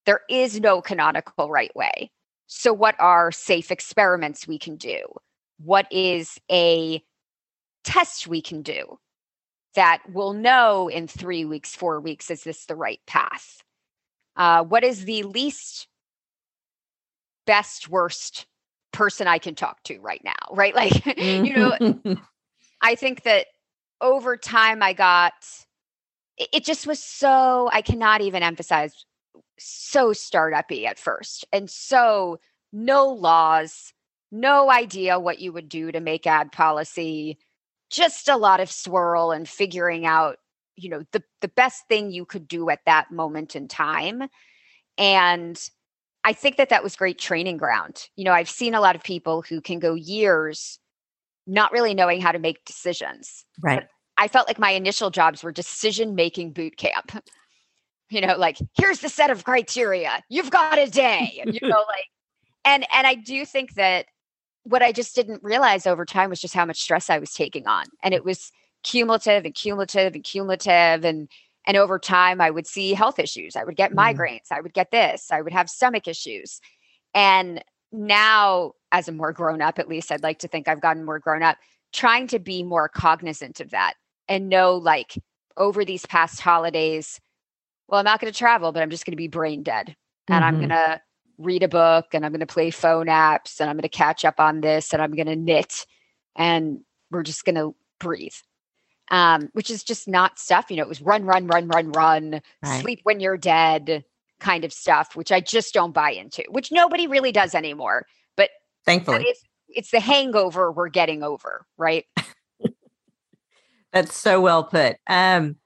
[0.05, 2.11] There is no canonical right way.
[2.47, 5.01] So what are safe experiments we can do?
[5.63, 7.01] What is a
[7.83, 8.99] test we can do
[9.75, 13.63] that will know in three weeks four weeks is this the right path
[14.35, 15.87] uh, what is the least
[17.45, 18.45] best worst
[18.91, 20.75] person I can talk to right now, right?
[20.75, 21.77] Like, you know,
[22.81, 23.47] I think that
[23.99, 25.33] over time I got
[26.37, 29.05] it, it just was so I cannot even emphasize
[29.59, 32.39] so startupy at first and so
[32.73, 33.93] no laws,
[34.31, 37.37] no idea what you would do to make ad policy,
[37.89, 40.37] just a lot of swirl and figuring out
[40.81, 44.23] you know the the best thing you could do at that moment in time.
[44.97, 45.59] And
[46.23, 48.07] i think that that was great training ground.
[48.15, 50.79] You know i've seen a lot of people who can go years
[51.47, 53.87] not really knowing how to make decisions right.
[54.17, 57.11] I felt like my initial jobs were decision making boot camp.
[58.13, 60.21] You know like here's the set of criteria.
[60.27, 61.41] You've got a day.
[61.45, 62.09] You know like
[62.65, 64.07] and and i do think that
[64.63, 67.67] what i just didn't realize over time was just how much stress i was taking
[67.67, 67.85] on.
[68.03, 68.51] And it was
[68.83, 71.29] cumulative and cumulative and cumulative and
[71.67, 73.99] and over time i would see health issues i would get mm-hmm.
[73.99, 76.59] migraines i would get this i would have stomach issues
[77.13, 81.03] and now, as a more grown up, at least I'd like to think I've gotten
[81.03, 81.57] more grown up,
[81.93, 83.95] trying to be more cognizant of that
[84.27, 85.17] and know like
[85.57, 87.19] over these past holidays,
[87.87, 89.95] well, I'm not going to travel, but I'm just going to be brain dead.
[90.27, 90.43] And mm-hmm.
[90.43, 91.01] I'm going to
[91.37, 94.23] read a book and I'm going to play phone apps and I'm going to catch
[94.23, 95.85] up on this and I'm going to knit
[96.35, 98.35] and we're just going to breathe.
[99.11, 102.41] Um, which is just not stuff, you know, it was run, run, run, run, run,
[102.63, 102.81] right.
[102.81, 104.05] sleep when you're dead
[104.39, 108.05] kind of stuff, which I just don't buy into, which nobody really does anymore.
[108.37, 108.49] But
[108.85, 112.05] thankfully, it's, it's the hangover we're getting over, right?
[113.93, 114.95] That's so well put.
[115.07, 115.57] Um,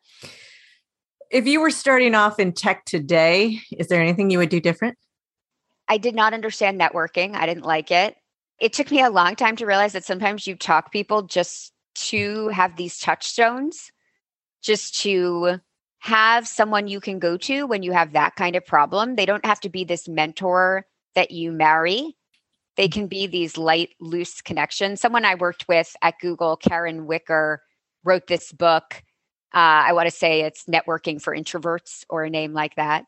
[1.30, 4.98] if you were starting off in tech today, is there anything you would do different?
[5.88, 7.36] I did not understand networking.
[7.36, 8.16] I didn't like it.
[8.60, 12.50] It took me a long time to realize that sometimes you talk people just to
[12.50, 13.92] have these touchstones,
[14.62, 15.60] just to
[16.00, 19.16] have someone you can go to when you have that kind of problem.
[19.16, 22.16] They don't have to be this mentor that you marry.
[22.78, 25.02] They can be these light, loose connections.
[25.02, 27.58] Someone I worked with at Google, Karen Wickre,
[28.04, 29.04] wrote this book.
[29.54, 33.06] Uh, I want to say it's Networking for Introverts or a name like that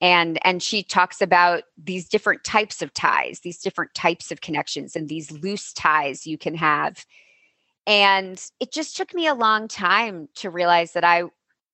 [0.00, 4.96] and and she talks about these different types of ties these different types of connections
[4.96, 7.04] and these loose ties you can have
[7.90, 11.24] and it just took me a long time to realize that i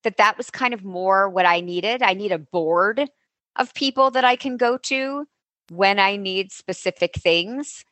[0.03, 2.03] that that was kind of more what i needed.
[2.03, 3.09] I need a board
[3.57, 5.27] of people that i can go to
[5.71, 7.85] when i need specific things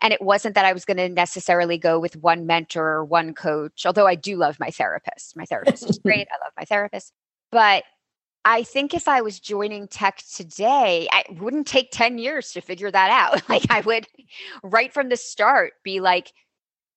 [0.00, 3.34] and it wasn't that i was going to necessarily go with one mentor or one
[3.34, 5.36] coach although i do love my therapist.
[5.36, 6.28] My therapist is great.
[6.32, 7.12] I love my therapist.
[7.50, 7.82] But
[8.44, 12.90] I think if I was joining tech today, it wouldn't take 10 years to figure
[12.90, 13.40] that out.
[13.48, 14.08] like I would
[14.64, 16.32] right from the start be like,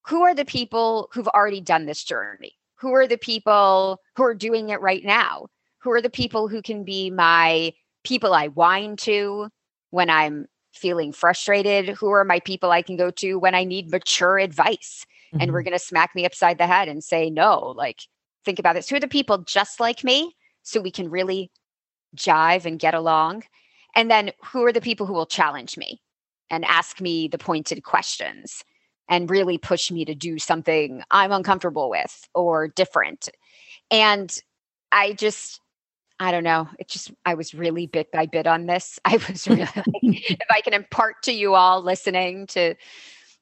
[0.07, 2.53] who are the people who've already done this journey?
[2.75, 5.47] Who are the people who are doing it right now?
[5.79, 9.49] Who are the people who can be my people I whine to
[9.89, 11.89] when I'm feeling frustrated?
[11.89, 15.05] Who are my people I can go to when I need mature advice?
[15.33, 15.41] Mm-hmm.
[15.41, 15.69] And we're mm-hmm.
[15.69, 18.01] going to smack me upside the head and say, no, like,
[18.43, 18.89] think about this.
[18.89, 21.51] Who are the people just like me so we can really
[22.15, 23.43] jive and get along?
[23.95, 26.01] And then who are the people who will challenge me
[26.51, 28.63] and ask me the pointed questions
[29.07, 33.29] and really push me to do something I'm uncomfortable with or different?
[33.91, 34.35] And
[34.91, 35.61] I just,
[36.19, 36.69] I don't know.
[36.79, 38.99] It just, I was really bit by bit on this.
[39.05, 42.75] I was really, like, if I can impart to you all listening to,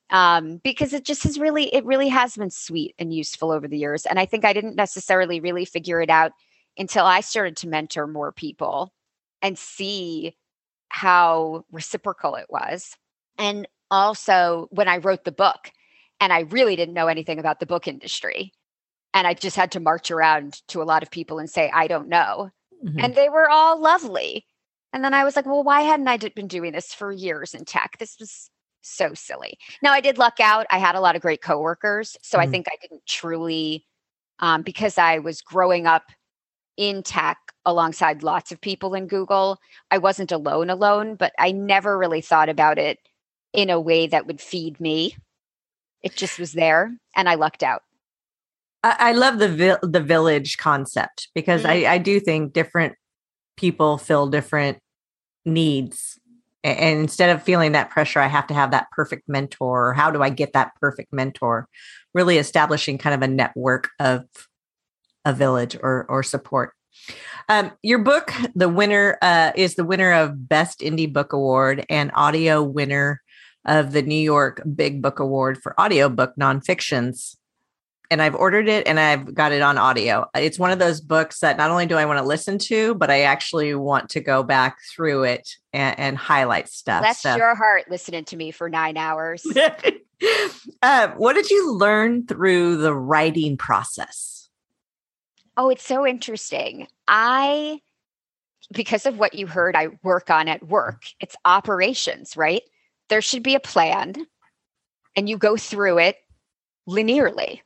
[0.10, 3.78] um, because it just has really, it really has been sweet and useful over the
[3.78, 4.06] years.
[4.06, 6.34] And I think I didn't necessarily really figure it out
[6.78, 8.93] until I started to mentor more people
[9.41, 10.36] and see
[10.89, 12.95] how reciprocal it was.
[13.38, 15.72] And also when I wrote the book,
[16.19, 18.54] and I really didn't know anything about the book industry.
[19.13, 21.88] And I just had to march around to a lot of people and say, I
[21.88, 22.50] don't know.
[22.84, 23.00] Mm-hmm.
[23.00, 24.46] And they were all lovely.
[24.91, 27.65] And then I was like, well, why hadn't I been doing this for years in
[27.65, 27.98] tech?
[28.00, 28.50] This was
[28.82, 29.58] so silly.
[29.82, 30.65] Now I did luck out.
[30.69, 32.17] I had a lot of great coworkers.
[32.22, 32.48] So mm-hmm.
[32.48, 33.86] I think I didn't truly,
[34.39, 36.04] um, because I was growing up
[36.78, 39.60] in tech alongside lots of people in Google.
[39.91, 43.00] I wasn't alone, alone, but I never really thought about it
[43.54, 45.16] in a way that would feed me.
[46.02, 47.84] It just was there, and I lucked out.
[48.84, 51.88] I, I love the vi- the village concept because mm-hmm.
[51.88, 52.96] I, I do think different
[53.56, 54.80] people fill different
[55.46, 56.20] needs
[56.63, 60.10] and instead of feeling that pressure i have to have that perfect mentor or how
[60.10, 61.68] do i get that perfect mentor
[62.13, 64.24] really establishing kind of a network of
[65.26, 66.74] a village or or support.
[67.50, 72.12] Um, your book, the winner, uh, is the winner of Best Indie Book Award and
[72.13, 73.22] audio winner
[73.65, 77.36] of the New York Big Book Award for audiobook nonfictions.
[78.12, 80.30] And I've ordered it and I've got it on audio.
[80.36, 83.10] It's one of those books that not only do I want to listen to, but
[83.10, 87.02] I actually want to go back through it and, and highlight stuff.
[87.02, 87.36] Bless so.
[87.36, 89.45] your heart listening to me for nine hours.
[90.84, 94.49] uh, what did you learn through the writing process?
[95.56, 96.88] Oh, it's so interesting.
[97.08, 97.80] I,
[98.71, 102.63] because of what you heard, I work on at work, it's operations, right?
[103.10, 104.16] There should be a plan
[105.16, 106.18] and you go through it
[106.88, 107.62] linearly,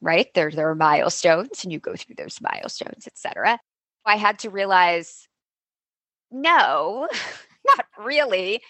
[0.00, 0.32] right?
[0.34, 3.58] There, there are milestones and you go through those milestones, etc.
[4.04, 5.28] I had to realize,
[6.30, 7.08] no,
[7.66, 8.62] not really.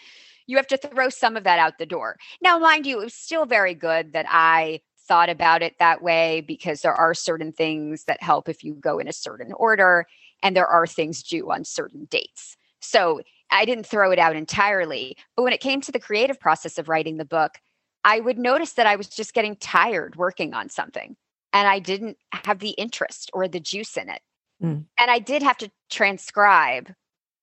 [0.47, 2.17] You have to throw some of that out the door.
[2.41, 6.43] Now, mind you, it was still very good that I thought about it that way
[6.47, 10.07] because there are certain things that help if you go in a certain order
[10.43, 12.57] and there are things due on certain dates.
[12.81, 15.17] So I didn't throw it out entirely.
[15.37, 17.59] But when it came to the creative process of writing the book,
[18.05, 21.17] I would notice that I was just getting tired working on something
[21.53, 24.23] and I didn't have the interest or the juice in it.
[24.63, 24.85] Mm.
[24.99, 26.93] And I did have to transcribe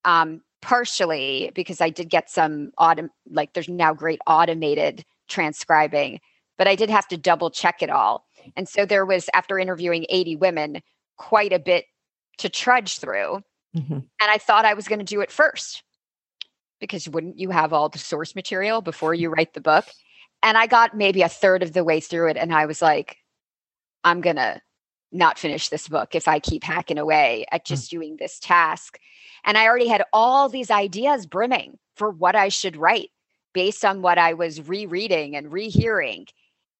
[0.03, 6.19] um, partially because I did get some autom like there's now great automated transcribing,
[6.57, 8.25] but I did have to double check it all.
[8.55, 10.81] And so there was after interviewing 80 women,
[11.17, 11.85] quite a bit
[12.37, 13.41] to trudge through.
[13.75, 13.93] Mm-hmm.
[13.93, 15.83] And I thought I was going to do it first
[16.79, 19.85] because wouldn't you have all the source material before you write the book?
[20.43, 23.17] And I got maybe a third of the way through it and I was like
[24.03, 24.61] I'm going to
[25.11, 27.73] not finish this book if I keep hacking away at hmm.
[27.73, 27.99] just mm-hmm.
[27.99, 28.99] doing this task.
[29.43, 33.09] And I already had all these ideas brimming for what I should write
[33.53, 36.27] based on what I was rereading and rehearing.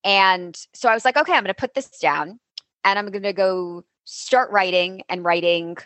[0.04, 2.40] And so I was like, okay, I'm going to put this down
[2.84, 5.78] and I'm going to go start writing and writing,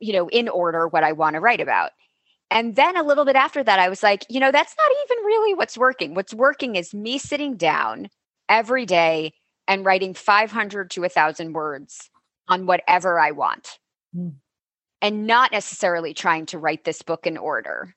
[0.00, 1.90] you know, in order what I want to write about.
[2.52, 5.24] And then a little bit after that, I was like, you know, that's not even
[5.24, 6.14] really what's working.
[6.14, 8.08] What's working is me sitting down
[8.48, 9.32] every day
[9.66, 12.10] and writing 500 to 1,000 words
[12.48, 13.78] on whatever I want.
[14.14, 14.34] Mm
[15.02, 17.94] and not necessarily trying to write this book in order,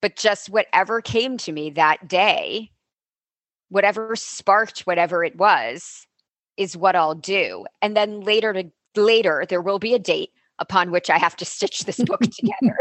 [0.00, 2.70] but just whatever came to me that day,
[3.68, 6.06] whatever sparked whatever it was,
[6.56, 7.66] is what I'll do.
[7.82, 11.44] And then later to later there will be a date upon which I have to
[11.44, 12.78] stitch this book together.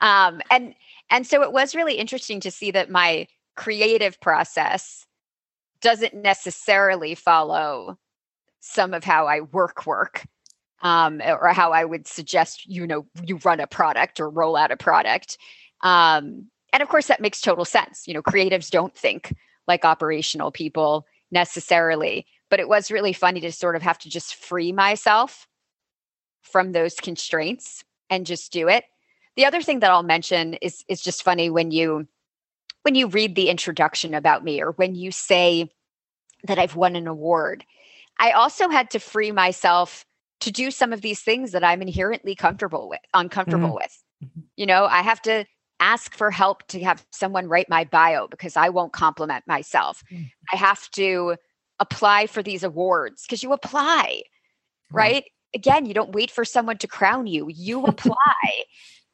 [0.00, 0.74] Um, and
[1.10, 5.06] and so it was really interesting to see that my creative process
[5.80, 7.98] doesn't necessarily follow
[8.60, 10.24] some of how I work work
[10.82, 14.70] um, or how I would suggest you know you run a product or roll out
[14.70, 15.38] a product.
[15.82, 18.06] Um, and of course, that makes total sense.
[18.06, 19.34] You know, creatives don't think
[19.66, 24.34] like operational people necessarily, but it was really funny to sort of have to just
[24.34, 25.46] free myself
[26.42, 28.84] from those constraints and just do it.
[29.36, 32.06] The other thing that I'll mention is is just funny when you
[32.82, 35.68] when you read the introduction about me or when you say
[36.44, 37.64] that I've won an award.
[38.18, 40.04] I also had to free myself
[40.40, 43.74] to do some of these things that I'm inherently comfortable with, uncomfortable mm-hmm.
[43.74, 44.04] with.
[44.24, 44.40] Mm-hmm.
[44.56, 45.44] You know, I have to
[45.80, 50.02] ask for help to have someone write my bio because I won't compliment myself.
[50.10, 50.24] Mm-hmm.
[50.52, 51.36] I have to
[51.78, 54.22] apply for these awards because you apply,
[54.90, 55.12] right?
[55.12, 55.24] right?
[55.54, 58.64] Again, you don't wait for someone to crown you, you apply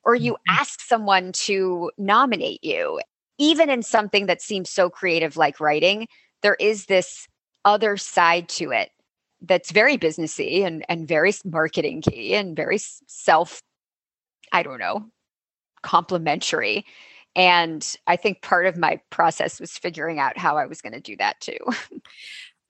[0.04, 0.60] or you mm-hmm.
[0.60, 3.00] ask someone to nominate you.
[3.38, 6.06] Even in something that seems so creative like writing,
[6.42, 7.26] there is this
[7.64, 8.90] other side to it
[9.42, 13.62] that's very businessy and and very marketing key and very self
[14.52, 15.04] i don't know
[15.82, 16.84] complimentary
[17.34, 21.00] and i think part of my process was figuring out how i was going to
[21.00, 21.58] do that too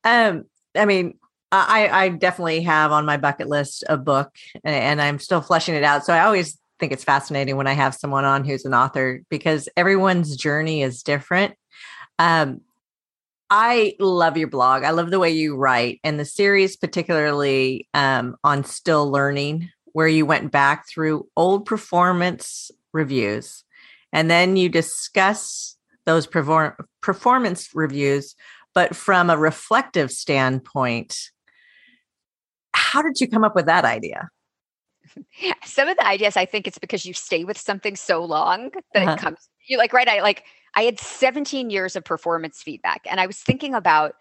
[0.05, 1.19] um i mean
[1.51, 5.85] i i definitely have on my bucket list a book and i'm still fleshing it
[5.85, 9.23] out so i always think it's fascinating when i have someone on who's an author
[9.29, 11.55] because everyone's journey is different
[12.19, 12.61] um
[13.55, 14.83] I love your blog.
[14.83, 20.09] I love the way you write and the series, particularly um, on still learning, where
[20.09, 23.63] you went back through old performance reviews
[24.11, 25.77] and then you discuss
[26.07, 28.35] those perform- performance reviews,
[28.75, 31.15] but from a reflective standpoint.
[32.73, 34.31] How did you come up with that idea?
[35.65, 39.03] Some of the ideas, I think it's because you stay with something so long that
[39.03, 39.13] uh-huh.
[39.13, 39.49] it comes.
[39.67, 40.09] You like, right?
[40.09, 40.45] I like
[40.75, 44.15] I had 17 years of performance feedback, and I was thinking about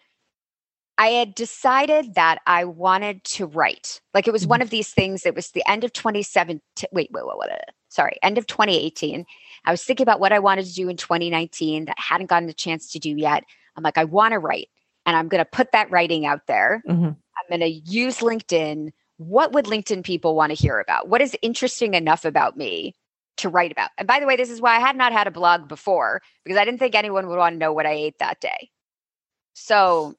[0.97, 4.01] I had decided that I wanted to write.
[4.13, 4.49] Like it was mm-hmm.
[4.49, 5.25] one of these things.
[5.25, 6.61] It was the end of 2017.
[6.91, 7.49] Wait, wait, wait, wait,
[7.89, 9.25] sorry, end of 2018.
[9.65, 12.53] I was thinking about what I wanted to do in 2019 that hadn't gotten a
[12.53, 13.43] chance to do yet.
[13.75, 14.69] I'm like, I want to write,
[15.05, 16.83] and I'm going to put that writing out there.
[16.87, 17.05] Mm-hmm.
[17.05, 18.91] I'm going to use LinkedIn.
[19.27, 21.07] What would LinkedIn people want to hear about?
[21.07, 22.95] What is interesting enough about me
[23.37, 23.89] to write about.
[23.97, 26.57] And by the way, this is why I had not had a blog before because
[26.57, 28.69] I didn't think anyone would want to know what I ate that day.
[29.53, 30.15] So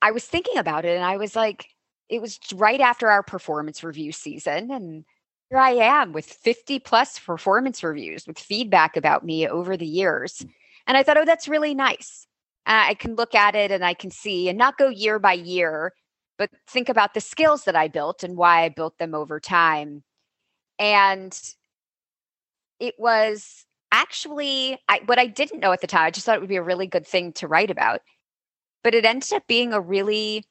[0.00, 1.66] I was thinking about it and I was like,
[2.08, 4.70] it was right after our performance review season.
[4.70, 5.04] And
[5.50, 10.44] here I am with 50 plus performance reviews with feedback about me over the years.
[10.86, 12.26] And I thought, oh, that's really nice.
[12.64, 15.92] I can look at it and I can see and not go year by year,
[16.42, 20.02] but think about the skills that I built and why I built them over time.
[20.76, 21.40] And
[22.80, 26.02] it was actually I, what I didn't know at the time.
[26.02, 28.00] I just thought it would be a really good thing to write about.
[28.82, 30.44] But it ended up being a really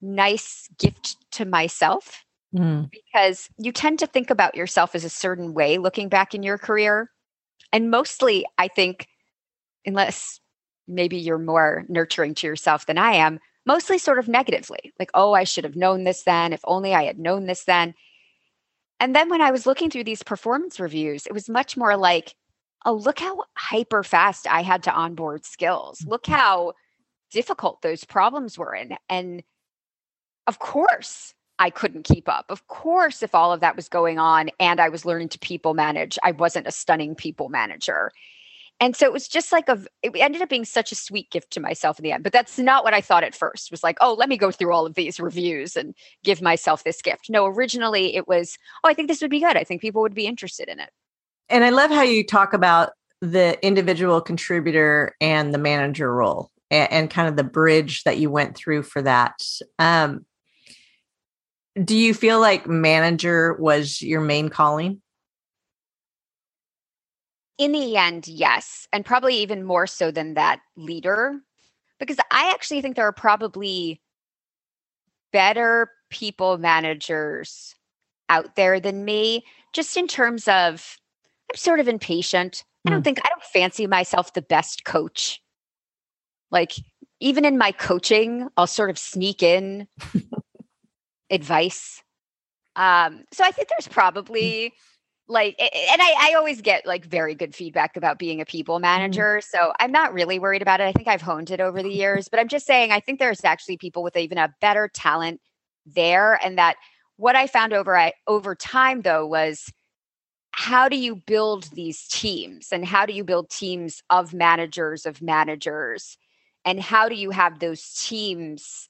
[0.00, 2.24] nice gift to myself
[2.54, 2.88] mm.
[2.88, 6.56] because you tend to think about yourself as a certain way looking back in your
[6.56, 7.10] career.
[7.72, 9.08] And mostly, I think,
[9.84, 10.38] unless
[10.86, 15.32] maybe you're more nurturing to yourself than I am, mostly sort of negatively like, oh,
[15.32, 16.52] I should have known this then.
[16.52, 17.94] If only I had known this then.
[18.98, 22.34] And then when I was looking through these performance reviews, it was much more like,
[22.86, 26.02] oh, look how hyper fast I had to onboard skills.
[26.06, 26.34] Look mm-hmm.
[26.34, 26.72] how
[27.30, 28.74] difficult those problems were.
[28.74, 29.42] And, and
[30.46, 32.46] of course, I couldn't keep up.
[32.48, 35.74] Of course, if all of that was going on and I was learning to people
[35.74, 38.12] manage, I wasn't a stunning people manager.
[38.78, 41.50] And so it was just like a it ended up being such a sweet gift
[41.52, 42.22] to myself in the end.
[42.22, 43.68] But that's not what I thought at first.
[43.68, 46.84] It was like, oh, let me go through all of these reviews and give myself
[46.84, 47.30] this gift.
[47.30, 49.56] No, originally it was, oh, I think this would be good.
[49.56, 50.90] I think people would be interested in it.
[51.48, 52.90] And I love how you talk about
[53.22, 58.30] the individual contributor and the manager role and, and kind of the bridge that you
[58.30, 59.42] went through for that.
[59.78, 60.26] Um,
[61.82, 65.00] do you feel like manager was your main calling?
[67.58, 68.86] In the end, yes.
[68.92, 71.40] And probably even more so than that leader,
[71.98, 74.00] because I actually think there are probably
[75.32, 77.74] better people managers
[78.28, 80.98] out there than me, just in terms of
[81.50, 82.64] I'm sort of impatient.
[82.86, 83.04] I don't mm.
[83.04, 85.40] think I don't fancy myself the best coach.
[86.50, 86.72] Like,
[87.20, 89.88] even in my coaching, I'll sort of sneak in
[91.30, 92.02] advice.
[92.76, 94.74] Um, so I think there's probably
[95.28, 98.82] like and I, I always get like very good feedback about being a people mm-hmm.
[98.82, 101.92] manager so i'm not really worried about it i think i've honed it over the
[101.92, 105.40] years but i'm just saying i think there's actually people with even a better talent
[105.84, 106.76] there and that
[107.16, 109.72] what i found over I, over time though was
[110.52, 115.20] how do you build these teams and how do you build teams of managers of
[115.20, 116.16] managers
[116.64, 118.88] and how do you have those teams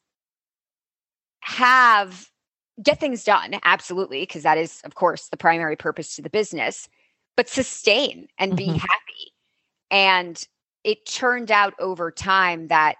[1.40, 2.28] have
[2.82, 6.88] get things done absolutely because that is of course the primary purpose to the business
[7.36, 8.76] but sustain and be mm-hmm.
[8.76, 9.32] happy.
[9.90, 10.48] And
[10.84, 12.96] it turned out over time that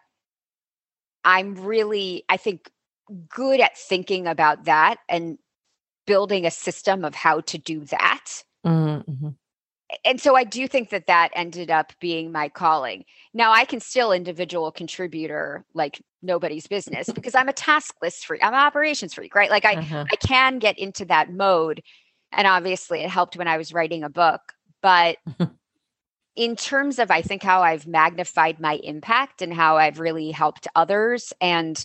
[1.24, 2.70] i'm really i think
[3.28, 5.38] good at thinking about that and
[6.06, 8.44] building a system of how to do that.
[8.64, 9.28] Mm-hmm
[10.04, 13.04] and so I do think that that ended up being my calling.
[13.32, 18.44] Now I can still individual contributor like nobody's business because I'm a task list freak.
[18.44, 19.50] I'm an operations freak, right?
[19.50, 20.06] Like I uh-huh.
[20.10, 21.82] I can get into that mode.
[22.32, 24.40] And obviously it helped when I was writing a book.
[24.82, 25.18] But
[26.36, 30.66] in terms of I think how I've magnified my impact and how I've really helped
[30.74, 31.84] others and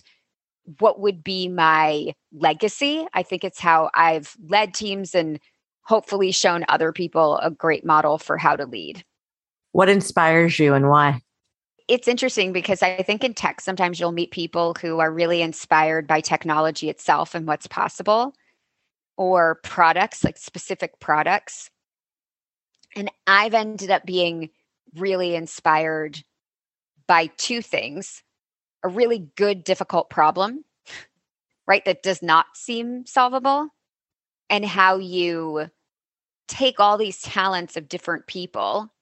[0.78, 5.40] what would be my legacy, I think it's how I've led teams and
[5.82, 9.04] hopefully shown other people a great model for how to lead.
[9.72, 11.20] What inspires you and why?
[11.88, 16.06] It's interesting because I think in tech, sometimes you'll meet people who are really inspired
[16.06, 18.34] by technology itself and what's possible,
[19.16, 21.70] or products, like specific products.
[22.94, 24.50] And I've ended up being
[24.94, 26.22] really inspired
[27.06, 28.22] by two things
[28.84, 30.64] a really good, difficult problem,
[31.66, 31.84] right?
[31.84, 33.68] That does not seem solvable
[34.52, 35.70] and how you
[36.46, 38.92] take all these talents of different people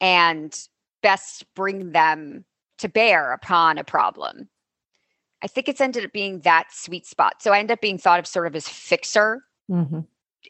[0.00, 0.66] and
[1.02, 2.44] best bring them
[2.78, 4.48] to bear upon a problem.
[5.40, 7.34] I think it's ended up being that sweet spot.
[7.40, 9.44] So I end up being thought of sort of as fixer.
[9.70, 10.00] Mm-hmm.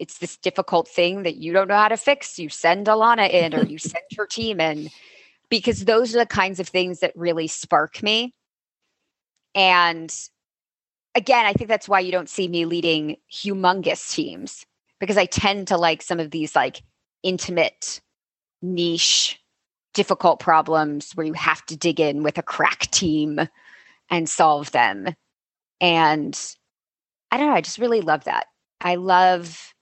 [0.01, 2.39] It's this difficult thing that you don't know how to fix.
[2.39, 4.89] You send Alana in or you send your team in
[5.51, 8.35] because those are the kinds of things that really spark me.
[9.55, 10.11] And
[11.15, 14.65] again, I think that's why you don't see me leading humongous teams
[14.99, 16.83] because I tend to like some of these like
[17.23, 18.01] intimate,
[18.63, 19.41] niche,
[19.95, 23.41] difficult problems where you have to dig in with a crack team
[24.11, 25.09] and solve them.
[25.81, 26.39] And
[27.31, 28.47] I don't know, I just really love that.
[28.81, 29.75] I love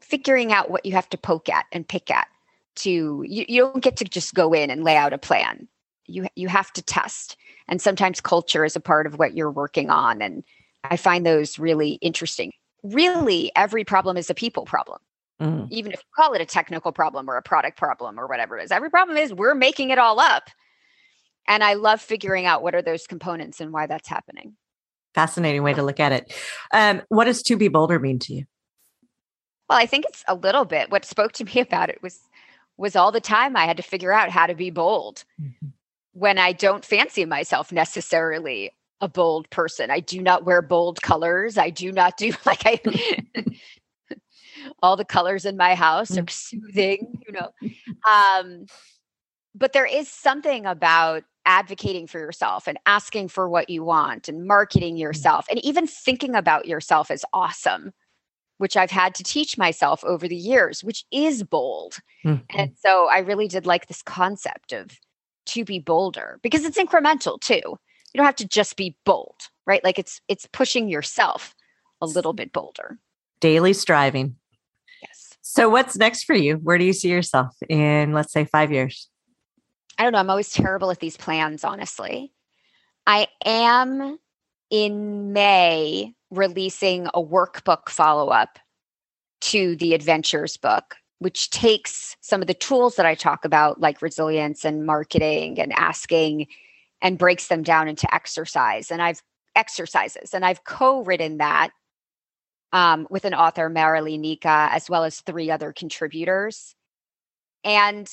[0.00, 2.28] figuring out what you have to poke at and pick at
[2.76, 5.66] to you, you don't get to just go in and lay out a plan.
[6.06, 7.36] You you have to test.
[7.68, 10.22] And sometimes culture is a part of what you're working on.
[10.22, 10.44] And
[10.84, 12.52] I find those really interesting
[12.92, 14.98] really every problem is a people problem.
[15.40, 15.68] Mm.
[15.70, 18.64] Even if you call it a technical problem or a product problem or whatever it
[18.64, 20.48] is, every problem is we're making it all up.
[21.46, 24.56] And I love figuring out what are those components and why that's happening.
[25.14, 26.34] Fascinating way to look at it.
[26.72, 28.44] Um, what does to be bolder mean to you?
[29.68, 30.90] Well, I think it's a little bit.
[30.90, 32.20] What spoke to me about it was
[32.78, 35.68] was all the time I had to figure out how to be bold mm-hmm.
[36.16, 38.70] When I don't fancy myself necessarily
[39.02, 39.90] a bold person.
[39.90, 41.58] I do not wear bold colors.
[41.58, 42.80] I do not do like I
[44.82, 46.30] all the colors in my house are mm.
[46.30, 47.50] soothing, you know.
[48.10, 48.64] Um,
[49.54, 54.46] but there is something about advocating for yourself and asking for what you want and
[54.46, 55.00] marketing mm.
[55.00, 57.92] yourself and even thinking about yourself as awesome
[58.58, 61.98] which I've had to teach myself over the years, which is bold.
[62.24, 62.58] Mm-hmm.
[62.58, 64.98] And so I really did like this concept of
[65.46, 67.78] to be bolder because it's incremental too
[68.16, 69.36] you don't have to just be bold,
[69.66, 69.84] right?
[69.84, 71.54] Like it's it's pushing yourself
[72.00, 72.98] a little bit bolder.
[73.40, 74.36] Daily striving.
[75.02, 75.36] Yes.
[75.42, 76.54] So what's next for you?
[76.56, 79.10] Where do you see yourself in let's say 5 years?
[79.98, 82.32] I don't know, I'm always terrible at these plans, honestly.
[83.06, 84.18] I am
[84.70, 88.58] in May releasing a workbook follow up
[89.42, 94.02] to the adventures book, which takes some of the tools that I talk about, like
[94.02, 96.46] resilience and marketing and asking,
[97.00, 98.90] and breaks them down into exercise.
[98.90, 99.22] And I've
[99.54, 101.70] exercises, and I've co written that
[102.72, 106.74] um, with an author, Marily Nika, as well as three other contributors.
[107.64, 108.10] And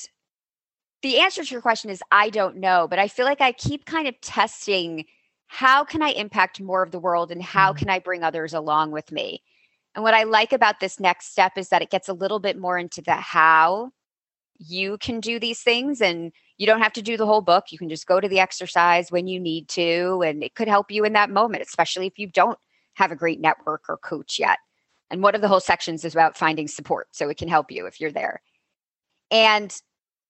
[1.02, 3.84] the answer to your question is I don't know, but I feel like I keep
[3.84, 5.04] kind of testing
[5.46, 7.78] how can I impact more of the world and how mm-hmm.
[7.78, 9.42] can I bring others along with me?
[9.94, 12.58] And what I like about this next step is that it gets a little bit
[12.58, 13.90] more into the how
[14.58, 17.66] you can do these things and you don't have to do the whole book.
[17.70, 20.90] You can just go to the exercise when you need to and it could help
[20.90, 22.58] you in that moment, especially if you don't
[22.94, 24.58] have a great network or coach yet.
[25.10, 27.86] And one of the whole sections is about finding support so it can help you
[27.86, 28.40] if you're there.
[29.30, 29.74] And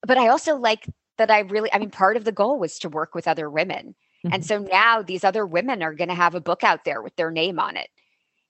[0.06, 0.86] but I also like
[1.18, 3.94] that I really I mean part of the goal was to work with other women.
[4.24, 4.34] Mm-hmm.
[4.34, 7.14] And so now these other women are going to have a book out there with
[7.16, 7.88] their name on it.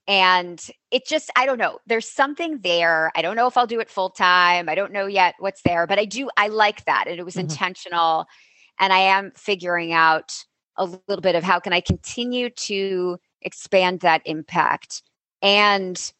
[0.07, 3.11] And it just, I don't know, there's something there.
[3.17, 4.69] I don't know if I'll do it full time.
[4.69, 7.07] I don't know yet what's there, but I do, I like that.
[7.07, 7.49] And it was mm-hmm.
[7.49, 8.27] intentional.
[8.79, 10.35] And I am figuring out
[10.77, 15.03] a little bit of how can I continue to expand that impact
[15.41, 16.13] and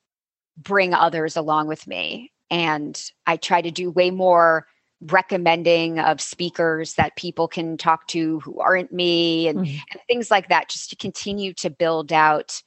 [0.57, 2.33] bring others along with me.
[2.51, 4.67] And I try to do way more
[5.01, 9.77] recommending of speakers that people can talk to who aren't me and, mm-hmm.
[9.91, 12.63] and things like that, just to continue to build out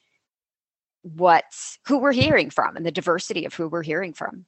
[1.02, 4.46] what's who we're hearing from and the diversity of who we're hearing from.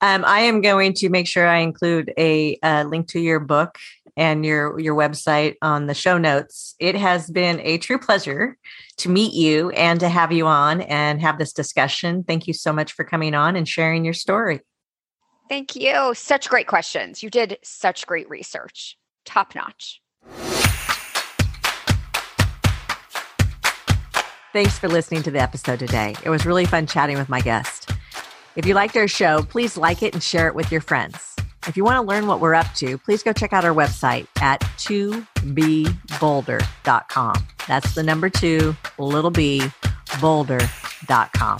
[0.00, 3.78] Um, I am going to make sure I include a, a link to your book
[4.16, 6.74] and your your website on the show notes.
[6.78, 8.56] It has been a true pleasure
[8.98, 12.24] to meet you and to have you on and have this discussion.
[12.24, 14.60] Thank you so much for coming on and sharing your story.
[15.48, 16.12] Thank you.
[16.14, 17.22] Such great questions.
[17.22, 18.98] You did such great research.
[19.24, 20.02] Top notch.
[24.58, 26.16] Thanks for listening to the episode today.
[26.24, 27.92] It was really fun chatting with my guest.
[28.56, 31.36] If you liked our show, please like it and share it with your friends.
[31.68, 34.26] If you want to learn what we're up to, please go check out our website
[34.40, 37.46] at 2bbolder.com.
[37.68, 39.62] That's the number two, little b,
[40.20, 41.58] bolder.com.